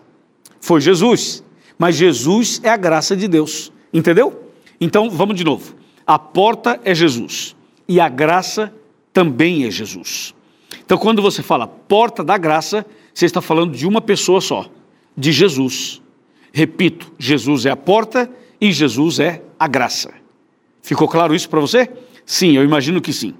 Foi 0.60 0.80
Jesus. 0.80 1.44
Mas 1.78 1.96
Jesus 1.96 2.60
é 2.62 2.70
a 2.70 2.76
graça 2.76 3.14
de 3.14 3.28
Deus. 3.28 3.70
Entendeu? 3.92 4.50
Então, 4.80 5.10
vamos 5.10 5.36
de 5.36 5.44
novo. 5.44 5.74
A 6.06 6.18
porta 6.18 6.80
é 6.84 6.94
Jesus 6.94 7.54
e 7.88 8.00
a 8.00 8.08
graça 8.08 8.72
também 9.12 9.64
é 9.64 9.70
Jesus. 9.70 10.34
Então, 10.84 10.98
quando 10.98 11.22
você 11.22 11.42
fala 11.42 11.66
porta 11.66 12.22
da 12.22 12.36
graça, 12.36 12.84
você 13.12 13.26
está 13.26 13.40
falando 13.40 13.76
de 13.76 13.86
uma 13.86 14.00
pessoa 14.00 14.40
só, 14.40 14.66
de 15.16 15.32
Jesus. 15.32 16.02
Repito, 16.52 17.12
Jesus 17.18 17.64
é 17.66 17.70
a 17.70 17.76
porta 17.76 18.30
e 18.60 18.72
Jesus 18.72 19.20
é 19.20 19.42
a 19.58 19.66
graça. 19.66 20.12
Ficou 20.82 21.08
claro 21.08 21.34
isso 21.34 21.48
para 21.48 21.60
você? 21.60 21.90
Sim, 22.26 22.56
eu 22.56 22.64
imagino 22.64 23.00
que 23.00 23.12
sim. 23.12 23.34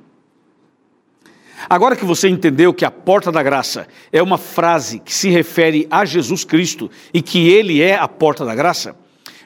Agora 1.69 1.97
que 1.97 2.05
você 2.05 2.29
entendeu 2.29 2.75
que 2.75 2.85
a 2.85 2.91
porta 2.91 3.33
da 3.33 3.43
graça 3.43 3.87
é 4.13 4.23
uma 4.23 4.37
frase 4.39 4.99
que 4.99 5.15
se 5.15 5.31
refere 5.31 5.87
a 5.91 6.05
Jesus 6.05 6.45
Cristo 6.45 6.91
e 7.13 7.23
que 7.23 7.49
ele 7.49 7.81
é 7.81 7.97
a 7.97 8.07
porta 8.07 8.45
da 8.45 8.55
graça, 8.55 8.97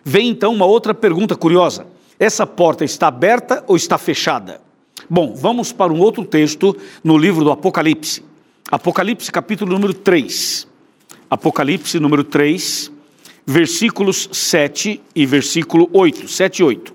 vem 0.05 0.28
então 0.28 0.52
uma 0.52 0.67
outra 0.67 0.95
pergunta 0.95 1.37
curiosa: 1.37 1.87
essa 2.19 2.47
porta 2.47 2.85
está 2.85 3.09
aberta 3.09 3.64
ou 3.67 3.76
está 3.76 3.97
fechada? 3.99 4.61
Bom, 5.11 5.35
vamos 5.35 5.73
para 5.73 5.91
um 5.91 6.00
outro 6.00 6.23
texto 6.23 6.77
no 7.03 7.17
livro 7.17 7.43
do 7.43 7.50
Apocalipse. 7.50 8.23
Apocalipse, 8.71 9.33
capítulo 9.33 9.73
número 9.73 9.95
3. 9.95 10.69
Apocalipse, 11.31 11.99
número 11.99 12.23
3, 12.23 12.93
versículos 13.47 14.29
7 14.31 15.00
e 15.15 15.25
versículo 15.25 15.88
8. 15.95 16.29
7 16.29 16.59
e 16.59 16.62
8. 16.62 16.95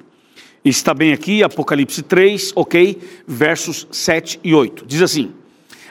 Está 0.63 0.93
bem 0.93 1.12
aqui, 1.12 1.41
Apocalipse 1.41 2.03
3, 2.03 2.51
ok? 2.55 3.01
Versos 3.25 3.88
7 3.89 4.39
e 4.43 4.53
8. 4.53 4.86
Diz 4.86 5.01
assim: 5.01 5.32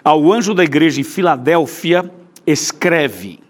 Ao 0.05 0.33
anjo 0.33 0.55
da 0.55 0.63
igreja 0.63 1.01
em 1.01 1.05
Filadélfia, 1.05 2.09
escreve: 2.47 3.41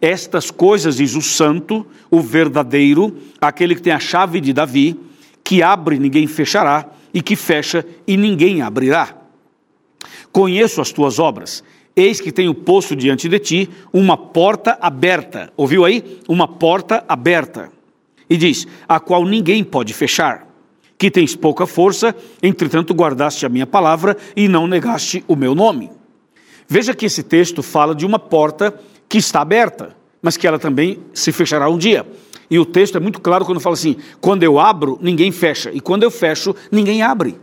Estas 0.00 0.50
coisas 0.50 0.96
diz 0.96 1.14
o 1.14 1.20
santo, 1.20 1.86
o 2.10 2.22
verdadeiro, 2.22 3.14
aquele 3.38 3.74
que 3.74 3.82
tem 3.82 3.92
a 3.92 4.00
chave 4.00 4.40
de 4.40 4.54
Davi, 4.54 4.98
que 5.44 5.62
abre 5.62 5.96
e 5.96 5.98
ninguém 5.98 6.26
fechará, 6.26 6.88
e 7.12 7.22
que 7.22 7.36
fecha 7.36 7.84
e 8.06 8.16
ninguém 8.16 8.62
abrirá. 8.62 9.16
Conheço 10.32 10.80
as 10.80 10.92
tuas 10.92 11.18
obras. 11.18 11.62
Eis 11.96 12.20
que 12.20 12.30
tenho 12.30 12.54
posto 12.54 12.94
diante 12.94 13.28
de 13.28 13.38
ti 13.38 13.70
uma 13.92 14.16
porta 14.16 14.78
aberta. 14.80 15.52
Ouviu 15.56 15.84
aí? 15.84 16.20
Uma 16.28 16.46
porta 16.46 17.04
aberta. 17.08 17.72
E 18.30 18.36
diz: 18.36 18.66
a 18.88 19.00
qual 19.00 19.24
ninguém 19.24 19.64
pode 19.64 19.92
fechar 19.92 20.48
que 20.98 21.10
tens 21.10 21.36
pouca 21.36 21.64
força, 21.64 22.14
entretanto 22.42 22.92
guardaste 22.92 23.46
a 23.46 23.48
minha 23.48 23.66
palavra 23.66 24.16
e 24.34 24.48
não 24.48 24.66
negaste 24.66 25.24
o 25.28 25.36
meu 25.36 25.54
nome. 25.54 25.90
Veja 26.66 26.92
que 26.92 27.06
esse 27.06 27.22
texto 27.22 27.62
fala 27.62 27.94
de 27.94 28.04
uma 28.04 28.18
porta 28.18 28.74
que 29.08 29.16
está 29.16 29.40
aberta, 29.40 29.96
mas 30.20 30.36
que 30.36 30.46
ela 30.46 30.58
também 30.58 30.98
se 31.14 31.30
fechará 31.30 31.70
um 31.70 31.78
dia. 31.78 32.04
E 32.50 32.58
o 32.58 32.64
texto 32.64 32.96
é 32.96 33.00
muito 33.00 33.20
claro 33.20 33.44
quando 33.44 33.60
fala 33.60 33.74
assim: 33.74 33.96
quando 34.20 34.42
eu 34.42 34.58
abro, 34.58 34.98
ninguém 35.00 35.30
fecha, 35.30 35.70
e 35.72 35.80
quando 35.80 36.02
eu 36.02 36.10
fecho, 36.10 36.54
ninguém 36.70 37.02
abre. 37.02 37.36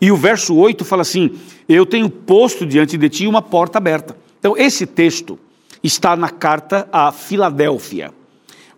E 0.00 0.10
o 0.12 0.16
verso 0.16 0.54
8 0.54 0.84
fala 0.84 1.02
assim: 1.02 1.32
eu 1.68 1.84
tenho 1.84 2.08
posto 2.08 2.64
diante 2.66 2.96
de 2.96 3.08
ti 3.08 3.26
uma 3.26 3.42
porta 3.42 3.78
aberta. 3.78 4.16
Então, 4.38 4.56
esse 4.56 4.86
texto 4.86 5.38
está 5.82 6.16
na 6.16 6.30
carta 6.30 6.88
a 6.92 7.10
Filadélfia. 7.10 8.12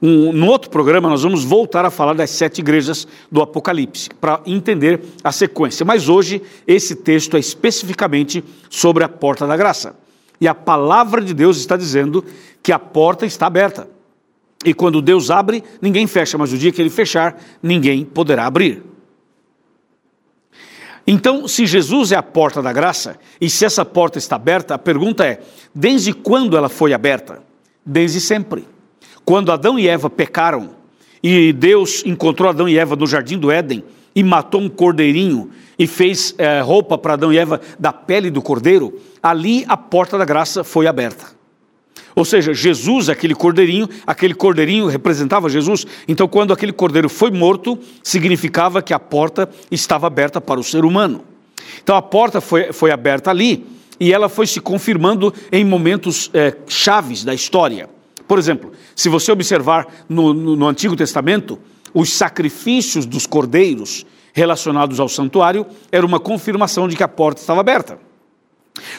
Um, 0.01 0.33
no 0.33 0.47
outro 0.47 0.71
programa, 0.71 1.09
nós 1.09 1.23
vamos 1.25 1.43
voltar 1.43 1.85
a 1.85 1.91
falar 1.91 2.15
das 2.15 2.31
sete 2.31 2.61
igrejas 2.61 3.07
do 3.31 3.43
Apocalipse, 3.43 4.09
para 4.21 4.41
entender 4.47 5.01
a 5.25 5.33
sequência. 5.33 5.85
Mas 5.85 6.09
hoje, 6.09 6.41
esse 6.67 6.95
texto 6.95 7.37
é 7.37 7.41
especificamente 7.41 8.45
sobre 8.71 9.03
a 9.03 9.09
porta 9.09 9.47
da 9.47 9.57
graça. 9.57 9.97
E 10.41 10.47
a 10.47 10.55
palavra 10.55 11.21
de 11.21 11.35
Deus 11.35 11.59
está 11.59 11.77
dizendo 11.77 12.25
que 12.63 12.71
a 12.71 12.79
porta 12.79 13.27
está 13.27 13.47
aberta. 13.49 13.89
E 14.65 14.75
quando 14.75 15.01
Deus 15.01 15.31
abre, 15.31 15.63
ninguém 15.81 16.07
fecha, 16.07 16.37
mas 16.37 16.53
o 16.53 16.59
dia 16.59 16.73
que 16.73 16.83
ele 16.83 16.91
fechar, 16.91 17.41
ninguém 17.63 18.05
poderá 18.05 18.47
abrir. 18.47 18.83
Então, 21.07 21.49
se 21.49 21.65
Jesus 21.65 22.13
é 22.13 22.17
a 22.17 22.23
porta 22.23 22.61
da 22.61 22.71
graça, 22.71 23.19
e 23.41 23.49
se 23.49 23.65
essa 23.65 23.85
porta 23.85 24.19
está 24.19 24.37
aberta, 24.37 24.75
a 24.75 24.79
pergunta 24.79 25.25
é: 25.27 25.41
desde 25.75 26.13
quando 26.13 26.57
ela 26.57 26.69
foi 26.69 26.93
aberta? 26.93 27.43
Desde 27.87 28.21
sempre. 28.21 28.67
Quando 29.25 29.53
Adão 29.53 29.79
e 29.79 29.89
Eva 29.89 30.11
pecaram 30.11 30.71
e 31.23 31.53
Deus 31.53 32.03
encontrou 32.05 32.51
Adão 32.51 32.69
e 32.69 32.77
Eva 32.79 32.95
no 32.95 33.07
jardim 33.07 33.39
do 33.39 33.51
Éden 33.51 33.83
e 34.15 34.23
matou 34.23 34.61
um 34.61 34.69
cordeirinho 34.69 35.51
e 35.79 35.87
fez 35.87 36.35
é, 36.37 36.61
roupa 36.61 36.99
para 36.99 37.15
Adão 37.15 37.33
e 37.33 37.39
Eva 37.39 37.61
da 37.79 37.93
pele 37.93 38.31
do 38.31 38.43
cordeiro, 38.43 39.01
ali 39.23 39.65
a 39.69 39.77
porta 39.77 40.19
da 40.19 40.25
graça 40.25 40.65
foi 40.65 40.87
aberta. 40.87 41.38
Ou 42.19 42.25
seja, 42.25 42.53
Jesus, 42.53 43.09
aquele 43.09 43.33
cordeirinho, 43.33 43.89
aquele 44.05 44.35
cordeirinho 44.35 44.89
representava 44.89 45.49
Jesus. 45.49 45.87
Então, 46.09 46.27
quando 46.27 46.53
aquele 46.53 46.73
cordeiro 46.73 47.09
foi 47.09 47.31
morto, 47.31 47.79
significava 48.03 48.83
que 48.83 48.93
a 48.93 48.99
porta 48.99 49.49
estava 49.71 50.09
aberta 50.09 50.41
para 50.41 50.59
o 50.59 50.65
ser 50.65 50.85
humano. 50.85 51.23
Então, 51.81 51.95
a 51.95 52.03
porta 52.03 52.41
foi, 52.41 52.73
foi 52.73 52.91
aberta 52.91 53.31
ali 53.31 53.65
e 54.01 54.13
ela 54.13 54.29
foi 54.29 54.49
se 54.49 54.61
confirmando 54.61 55.33
em 55.53 55.65
momentos 55.65 56.29
é, 56.35 56.57
chaves 56.67 57.23
da 57.23 57.33
história. 57.33 57.89
Por 58.27 58.37
exemplo, 58.37 58.73
se 58.97 59.09
você 59.09 59.31
observar 59.31 59.87
no, 60.09 60.35
no, 60.35 60.57
no 60.57 60.67
Antigo 60.67 60.97
Testamento, 60.97 61.57
os 61.95 62.11
sacrifícios 62.11 63.07
dos 63.07 63.29
cordeiros 63.29 64.05
relacionados 64.33 64.99
ao 64.99 65.09
santuário 65.09 65.65
era 65.93 66.05
uma 66.05 66.19
confirmação 66.19 66.89
de 66.89 66.97
que 66.97 67.03
a 67.05 67.09
porta 67.09 67.41
estava 67.41 67.61
aberta. 67.61 68.09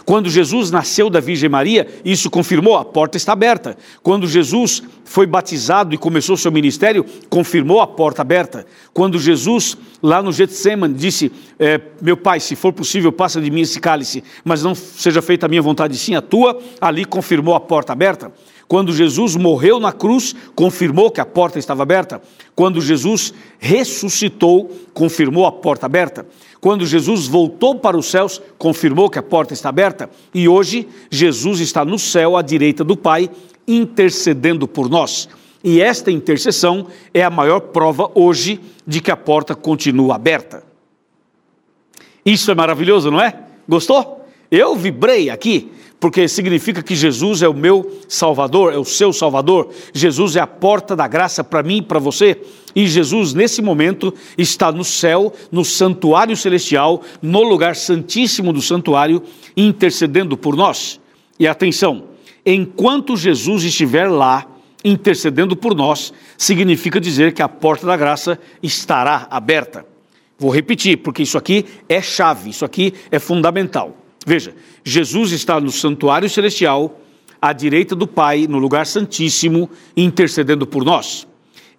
Quando 0.05 0.29
Jesus 0.29 0.71
nasceu 0.71 1.09
da 1.09 1.19
Virgem 1.19 1.49
Maria, 1.49 1.87
isso 2.03 2.29
confirmou, 2.29 2.77
a 2.77 2.85
porta 2.85 3.17
está 3.17 3.33
aberta. 3.33 3.77
Quando 4.01 4.27
Jesus 4.27 4.83
foi 5.03 5.25
batizado 5.25 5.93
e 5.93 5.97
começou 5.97 6.37
seu 6.37 6.51
ministério, 6.51 7.05
confirmou 7.29 7.81
a 7.81 7.87
porta 7.87 8.21
aberta. 8.21 8.65
Quando 8.93 9.19
Jesus, 9.19 9.77
lá 10.01 10.21
no 10.21 10.31
Getsemane, 10.31 10.93
disse: 10.93 11.31
é, 11.59 11.79
Meu 12.01 12.17
pai, 12.17 12.39
se 12.39 12.55
for 12.55 12.73
possível, 12.73 13.11
passa 13.11 13.41
de 13.41 13.49
mim 13.49 13.61
esse 13.61 13.79
cálice, 13.79 14.23
mas 14.43 14.63
não 14.63 14.73
seja 14.75 15.21
feita 15.21 15.45
a 15.45 15.49
minha 15.49 15.61
vontade, 15.61 15.97
sim 15.97 16.15
a 16.15 16.21
tua, 16.21 16.59
ali 16.79 17.05
confirmou 17.05 17.55
a 17.55 17.59
porta 17.59 17.93
aberta. 17.93 18.31
Quando 18.69 18.93
Jesus 18.93 19.35
morreu 19.35 19.79
na 19.79 19.91
cruz, 19.91 20.35
confirmou 20.53 21.09
que 21.09 21.19
a 21.19 21.25
porta 21.25 21.57
estava 21.57 21.81
aberta. 21.81 22.21
Quando 22.53 22.79
Jesus 22.79 23.33
ressuscitou, 23.57 24.69
confirmou 24.93 25.47
a 25.47 25.51
porta 25.51 25.87
aberta. 25.87 26.23
Quando 26.61 26.85
Jesus 26.85 27.25
voltou 27.25 27.79
para 27.79 27.97
os 27.97 28.05
céus, 28.05 28.39
confirmou 28.59 29.09
que 29.09 29.17
a 29.17 29.23
porta 29.23 29.55
está 29.55 29.69
aberta. 29.69 29.88
E 30.34 30.48
hoje, 30.48 30.88
Jesus 31.10 31.60
está 31.60 31.84
no 31.86 31.98
céu 31.98 32.38
à 32.38 32.41
direita 32.41 32.84
do 32.84 32.98
Pai, 32.98 33.29
intercedendo 33.67 34.67
por 34.67 34.89
nós. 34.89 35.29
E 35.63 35.81
esta 35.81 36.12
intercessão 36.12 36.88
é 37.13 37.24
a 37.24 37.29
maior 37.29 37.60
prova 37.60 38.10
hoje 38.15 38.60
de 38.86 39.01
que 39.01 39.12
a 39.12 39.17
porta 39.17 39.55
continua 39.55 40.15
aberta. 40.15 40.63
Isso 42.25 42.50
é 42.51 42.55
maravilhoso, 42.55 43.12
não 43.12 43.22
é? 43.22 43.38
Gostou? 43.67 44.25
Eu 44.50 44.75
vibrei 44.75 45.29
aqui 45.29 45.72
porque 45.99 46.27
significa 46.27 46.81
que 46.81 46.95
Jesus 46.95 47.41
é 47.41 47.49
o 47.49 47.53
meu 47.53 47.99
Salvador, 48.07 48.73
é 48.73 48.77
o 48.77 48.85
seu 48.85 49.11
Salvador. 49.11 49.69
Jesus 49.93 50.37
é 50.37 50.39
a 50.39 50.47
porta 50.47 50.95
da 50.95 51.07
graça 51.07 51.43
para 51.43 51.61
mim 51.61 51.77
e 51.77 51.81
para 51.81 51.99
você. 51.99 52.41
E 52.73 52.87
Jesus, 52.87 53.33
nesse 53.33 53.61
momento, 53.61 54.13
está 54.37 54.71
no 54.71 54.85
céu, 54.85 55.33
no 55.51 55.65
santuário 55.65 56.37
celestial, 56.37 57.01
no 57.21 57.43
lugar 57.43 57.75
santíssimo 57.75 58.53
do 58.53 58.61
santuário, 58.61 59.21
intercedendo 59.57 60.37
por 60.37 60.55
nós. 60.55 61.01
E 61.37 61.45
atenção, 61.45 62.05
enquanto 62.45 63.17
Jesus 63.17 63.63
estiver 63.63 64.09
lá, 64.09 64.47
intercedendo 64.85 65.53
por 65.53 65.75
nós, 65.75 66.13
significa 66.37 67.01
dizer 67.01 67.33
que 67.33 67.41
a 67.41 67.49
porta 67.49 67.85
da 67.85 67.97
graça 67.97 68.39
estará 68.63 69.27
aberta. 69.29 69.85
Vou 70.37 70.49
repetir, 70.49 70.97
porque 70.97 71.23
isso 71.23 71.37
aqui 71.37 71.65
é 71.89 72.01
chave, 72.01 72.51
isso 72.51 72.63
aqui 72.63 72.93
é 73.11 73.19
fundamental. 73.19 73.97
Veja, 74.29 74.53
Jesus 74.83 75.31
está 75.31 75.59
no 75.59 75.71
santuário 75.71 76.29
celestial, 76.29 77.01
à 77.41 77.51
direita 77.51 77.95
do 77.95 78.05
Pai, 78.05 78.45
no 78.48 78.59
lugar 78.59 78.86
santíssimo, 78.86 79.67
intercedendo 79.98 80.67
por 80.67 80.86
nós. 80.86 81.27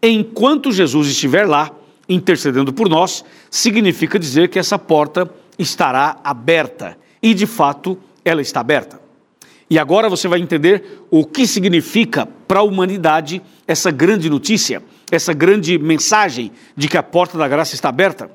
Enquanto 0.03 0.73
Jesus 0.73 1.07
estiver 1.07 1.47
lá, 1.47 1.71
intercedendo 2.09 2.73
por 2.73 2.89
nós, 2.89 3.25
significa 3.49 4.19
dizer 4.19 4.49
que 4.49 4.59
essa 4.59 4.77
porta 4.77 5.33
estará 5.57 6.19
aberta. 6.25 6.99
E 7.23 7.35
de 7.35 7.47
fato, 7.47 7.97
ela 8.25 8.43
está 8.43 8.59
aberta. 8.59 9.01
E 9.71 9.79
agora 9.79 10.09
você 10.09 10.27
vai 10.27 10.41
entender 10.41 11.05
o 11.09 11.25
que 11.25 11.47
significa 11.47 12.27
para 12.49 12.59
a 12.59 12.65
humanidade 12.65 13.41
essa 13.65 13.93
grande 13.93 14.29
notícia, 14.29 14.83
essa 15.09 15.33
grande 15.33 15.79
mensagem 15.79 16.51
de 16.77 16.89
que 16.89 16.99
a 16.99 17.03
porta 17.05 17.39
da 17.39 17.47
graça 17.47 17.77
está 17.77 17.91
aberta. 17.91 18.29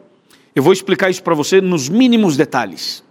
Eu 0.56 0.64
vou 0.64 0.72
explicar 0.72 1.10
isso 1.10 1.22
para 1.22 1.36
você 1.36 1.60
nos 1.60 1.90
mínimos 1.90 2.38
detalhes. 2.38 3.04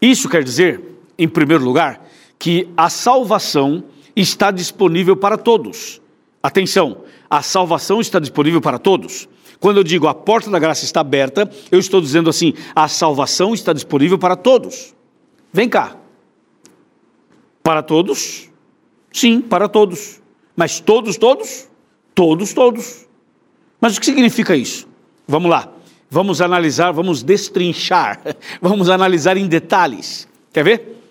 Isso 0.00 0.28
quer 0.28 0.44
dizer, 0.44 0.80
em 1.18 1.28
primeiro 1.28 1.64
lugar, 1.64 2.06
que 2.38 2.68
a 2.76 2.90
salvação 2.90 3.84
está 4.14 4.50
disponível 4.50 5.16
para 5.16 5.36
todos. 5.36 6.00
Atenção, 6.42 6.98
a 7.28 7.42
salvação 7.42 8.00
está 8.00 8.18
disponível 8.18 8.60
para 8.60 8.78
todos. 8.78 9.28
Quando 9.58 9.78
eu 9.78 9.84
digo 9.84 10.06
a 10.06 10.14
porta 10.14 10.50
da 10.50 10.58
graça 10.58 10.84
está 10.84 11.00
aberta, 11.00 11.50
eu 11.70 11.78
estou 11.78 12.00
dizendo 12.00 12.28
assim: 12.28 12.52
a 12.74 12.86
salvação 12.86 13.54
está 13.54 13.72
disponível 13.72 14.18
para 14.18 14.36
todos. 14.36 14.94
Vem 15.52 15.68
cá. 15.68 15.96
Para 17.62 17.82
todos? 17.82 18.50
Sim, 19.10 19.40
para 19.40 19.68
todos. 19.68 20.20
Mas 20.54 20.80
todos, 20.80 21.16
todos? 21.16 21.68
Todos, 22.14 22.52
todos. 22.52 23.06
Mas 23.80 23.96
o 23.96 24.00
que 24.00 24.06
significa 24.06 24.54
isso? 24.54 24.86
Vamos 25.26 25.50
lá. 25.50 25.73
Vamos 26.14 26.40
analisar, 26.40 26.92
vamos 26.92 27.24
destrinchar, 27.24 28.20
vamos 28.62 28.88
analisar 28.88 29.36
em 29.36 29.48
detalhes. 29.48 30.28
Quer 30.52 30.62
ver? 30.62 31.02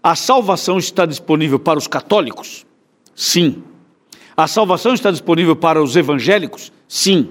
A 0.00 0.14
salvação 0.14 0.78
está 0.78 1.04
disponível 1.04 1.58
para 1.58 1.76
os 1.76 1.88
católicos? 1.88 2.64
Sim. 3.16 3.64
A 4.36 4.46
salvação 4.46 4.94
está 4.94 5.10
disponível 5.10 5.56
para 5.56 5.82
os 5.82 5.96
evangélicos? 5.96 6.70
Sim. 6.86 7.30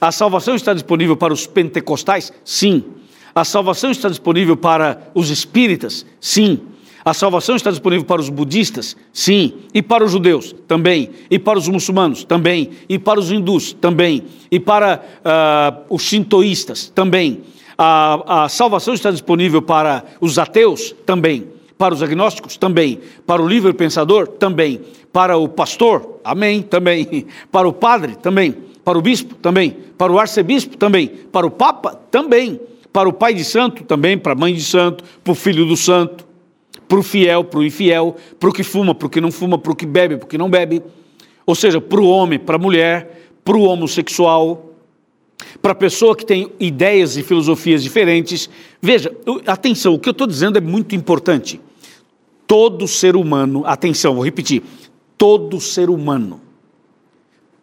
A 0.00 0.10
salvação 0.10 0.56
está 0.56 0.74
disponível 0.74 1.16
para 1.16 1.32
os 1.32 1.46
pentecostais? 1.46 2.32
Sim. 2.44 2.86
A 3.32 3.44
salvação 3.44 3.92
está 3.92 4.08
disponível 4.08 4.56
para 4.56 5.12
os 5.14 5.30
espíritas? 5.30 6.04
Sim. 6.20 6.60
A 7.04 7.12
salvação 7.12 7.56
está 7.56 7.70
disponível 7.70 8.04
para 8.04 8.20
os 8.20 8.28
budistas? 8.28 8.96
Sim. 9.12 9.54
E 9.74 9.82
para 9.82 10.04
os 10.04 10.12
judeus? 10.12 10.54
Também. 10.68 11.10
E 11.28 11.38
para 11.38 11.58
os 11.58 11.66
muçulmanos? 11.66 12.22
Também. 12.22 12.70
E 12.88 12.98
para 12.98 13.18
os 13.18 13.30
hindus? 13.30 13.72
Também. 13.72 14.22
E 14.50 14.60
para 14.60 15.02
uh, 15.18 15.94
os 15.94 16.02
shintoístas? 16.02 16.92
Também. 16.94 17.40
A, 17.76 18.44
a 18.44 18.48
salvação 18.48 18.94
está 18.94 19.10
disponível 19.10 19.60
para 19.60 20.04
os 20.20 20.38
ateus? 20.38 20.94
Também. 21.04 21.48
Para 21.76 21.92
os 21.92 22.02
agnósticos? 22.02 22.56
Também. 22.56 23.00
Para 23.26 23.42
o 23.42 23.48
livre 23.48 23.72
pensador? 23.72 24.28
Também. 24.28 24.80
Para 25.12 25.36
o 25.36 25.48
pastor? 25.48 26.20
Amém. 26.22 26.62
Também. 26.62 27.26
Para 27.50 27.66
o 27.66 27.72
padre? 27.72 28.14
Também. 28.14 28.54
Para 28.84 28.96
o 28.96 29.02
bispo? 29.02 29.34
Também. 29.34 29.76
Para 29.98 30.12
o 30.12 30.20
arcebispo? 30.20 30.76
Também. 30.76 31.08
Para 31.08 31.46
o 31.46 31.50
papa? 31.50 31.98
Também 32.10 32.60
para 32.92 33.08
o 33.08 33.12
pai 33.12 33.32
de 33.32 33.42
santo, 33.42 33.84
também 33.84 34.18
para 34.18 34.32
a 34.32 34.34
mãe 34.34 34.52
de 34.52 34.62
santo, 34.62 35.02
para 35.24 35.32
o 35.32 35.34
filho 35.34 35.64
do 35.64 35.78
santo, 35.78 36.26
para 36.92 37.00
o 37.00 37.02
fiel, 37.02 37.42
para 37.42 37.60
o 37.60 37.64
infiel, 37.64 38.14
para 38.38 38.50
o 38.50 38.52
que 38.52 38.62
fuma, 38.62 38.94
para 38.94 39.06
o 39.06 39.08
que 39.08 39.18
não 39.18 39.32
fuma, 39.32 39.56
para 39.56 39.72
o 39.72 39.74
que 39.74 39.86
bebe, 39.86 40.18
para 40.18 40.26
o 40.26 40.28
que 40.28 40.36
não 40.36 40.50
bebe. 40.50 40.82
Ou 41.46 41.54
seja, 41.54 41.80
para 41.80 41.98
o 41.98 42.06
homem, 42.06 42.38
para 42.38 42.56
a 42.56 42.58
mulher, 42.58 43.32
para 43.42 43.56
o 43.56 43.62
homossexual, 43.62 44.74
para 45.62 45.72
a 45.72 45.74
pessoa 45.74 46.14
que 46.14 46.26
tem 46.26 46.52
ideias 46.60 47.16
e 47.16 47.22
filosofias 47.22 47.82
diferentes. 47.82 48.50
Veja, 48.82 49.10
atenção, 49.46 49.94
o 49.94 49.98
que 49.98 50.06
eu 50.06 50.10
estou 50.10 50.26
dizendo 50.26 50.58
é 50.58 50.60
muito 50.60 50.94
importante. 50.94 51.58
Todo 52.46 52.86
ser 52.86 53.16
humano, 53.16 53.62
atenção, 53.64 54.14
vou 54.14 54.22
repetir, 54.22 54.62
todo 55.16 55.62
ser 55.62 55.88
humano 55.88 56.42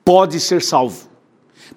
pode 0.03 0.39
ser 0.39 0.63
salvo, 0.63 1.07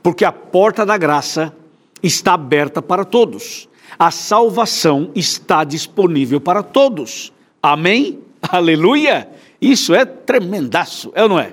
porque 0.03 0.25
a 0.25 0.33
porta 0.33 0.87
da 0.87 0.97
graça 0.97 1.55
está 2.03 2.33
aberta 2.33 2.81
para 2.81 3.05
todos. 3.05 3.69
A 3.99 4.11
salvação 4.11 5.11
está 5.15 5.65
disponível 5.65 6.41
para 6.41 6.63
todos. 6.63 7.31
Amém? 7.63 8.19
Aleluia! 8.43 9.29
Isso 9.61 9.95
é 9.95 10.05
tremendaço, 10.05 11.13
é 11.15 11.23
ou 11.23 11.29
não 11.29 11.39
é? 11.39 11.53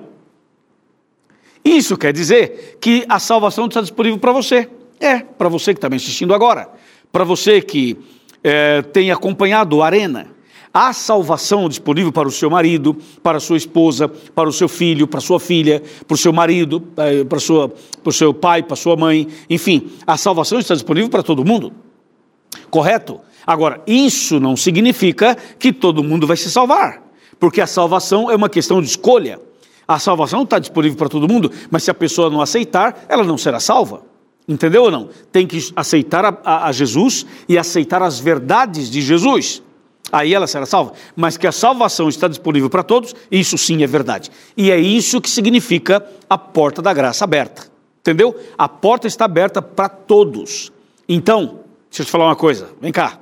Isso 1.63 1.97
quer 1.97 2.11
dizer 2.11 2.77
que 2.81 3.05
a 3.07 3.19
salvação 3.19 3.67
está 3.67 3.81
disponível 3.81 4.17
para 4.17 4.31
você. 4.31 4.69
É, 4.99 5.19
para 5.19 5.47
você 5.47 5.73
que 5.73 5.77
está 5.77 5.89
me 5.89 5.97
assistindo 5.97 6.33
agora. 6.33 6.69
Para 7.11 7.23
você 7.23 7.61
que 7.61 7.97
é, 8.43 8.81
tem 8.81 9.11
acompanhado 9.11 9.81
a 9.81 9.85
Arena 9.85 10.39
Há 10.73 10.93
salvação 10.93 11.67
disponível 11.67 12.11
para 12.11 12.27
o 12.27 12.31
seu 12.31 12.49
marido, 12.49 12.95
para 13.23 13.37
a 13.37 13.41
sua 13.41 13.57
esposa, 13.57 14.07
para 14.07 14.47
o 14.47 14.53
seu 14.53 14.69
filho, 14.69 15.07
para 15.07 15.17
a 15.17 15.21
sua 15.21 15.39
filha, 15.39 15.81
para 16.07 16.13
o 16.13 16.17
seu 16.17 16.31
marido, 16.31 16.87
eh, 16.97 17.23
para, 17.23 17.39
sua, 17.39 17.69
para 17.69 18.09
o 18.09 18.13
seu 18.13 18.33
pai, 18.35 18.61
para 18.61 18.73
a 18.73 18.77
sua 18.77 18.95
mãe, 18.95 19.27
enfim, 19.49 19.89
a 20.05 20.15
salvação 20.15 20.59
está 20.59 20.75
disponível 20.75 21.09
para 21.09 21.23
todo 21.23 21.43
mundo. 21.43 21.73
Correto? 22.69 23.19
Agora, 23.49 23.81
isso 23.87 24.39
não 24.39 24.55
significa 24.55 25.35
que 25.57 25.73
todo 25.73 26.03
mundo 26.03 26.27
vai 26.27 26.37
se 26.37 26.51
salvar, 26.51 27.01
porque 27.39 27.59
a 27.59 27.65
salvação 27.65 28.29
é 28.29 28.35
uma 28.35 28.47
questão 28.47 28.79
de 28.79 28.87
escolha. 28.87 29.39
A 29.87 29.97
salvação 29.97 30.43
está 30.43 30.59
disponível 30.59 30.95
para 30.95 31.09
todo 31.09 31.27
mundo, 31.27 31.51
mas 31.71 31.81
se 31.81 31.89
a 31.89 31.95
pessoa 31.95 32.29
não 32.29 32.41
aceitar, 32.41 33.07
ela 33.09 33.23
não 33.23 33.39
será 33.39 33.59
salva. 33.59 34.03
Entendeu 34.47 34.83
ou 34.83 34.91
não? 34.91 35.09
Tem 35.31 35.47
que 35.47 35.67
aceitar 35.75 36.23
a, 36.25 36.37
a, 36.45 36.67
a 36.67 36.71
Jesus 36.71 37.25
e 37.47 37.57
aceitar 37.57 38.03
as 38.03 38.19
verdades 38.19 38.87
de 38.87 39.01
Jesus 39.01 39.63
aí 40.11 40.31
ela 40.31 40.45
será 40.45 40.67
salva. 40.67 40.93
Mas 41.15 41.35
que 41.35 41.47
a 41.47 41.51
salvação 41.51 42.07
está 42.07 42.27
disponível 42.27 42.69
para 42.69 42.83
todos, 42.83 43.15
isso 43.31 43.57
sim 43.57 43.81
é 43.81 43.87
verdade. 43.87 44.29
E 44.55 44.69
é 44.69 44.77
isso 44.77 45.19
que 45.19 45.29
significa 45.29 46.05
a 46.29 46.37
porta 46.37 46.83
da 46.83 46.93
graça 46.93 47.23
aberta. 47.23 47.63
Entendeu? 48.01 48.39
A 48.55 48.69
porta 48.69 49.07
está 49.07 49.25
aberta 49.25 49.59
para 49.59 49.89
todos. 49.89 50.71
Então, 51.07 51.61
deixa 51.89 52.03
eu 52.03 52.05
te 52.05 52.11
falar 52.11 52.25
uma 52.25 52.35
coisa. 52.35 52.69
Vem 52.79 52.91
cá. 52.91 53.19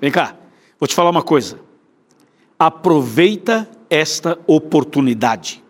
Vem 0.00 0.10
cá. 0.10 0.36
Vou 0.78 0.86
te 0.86 0.94
falar 0.94 1.10
uma 1.10 1.22
coisa. 1.22 1.58
Aproveita 2.58 3.68
esta 3.90 4.38
oportunidade. 4.46 5.62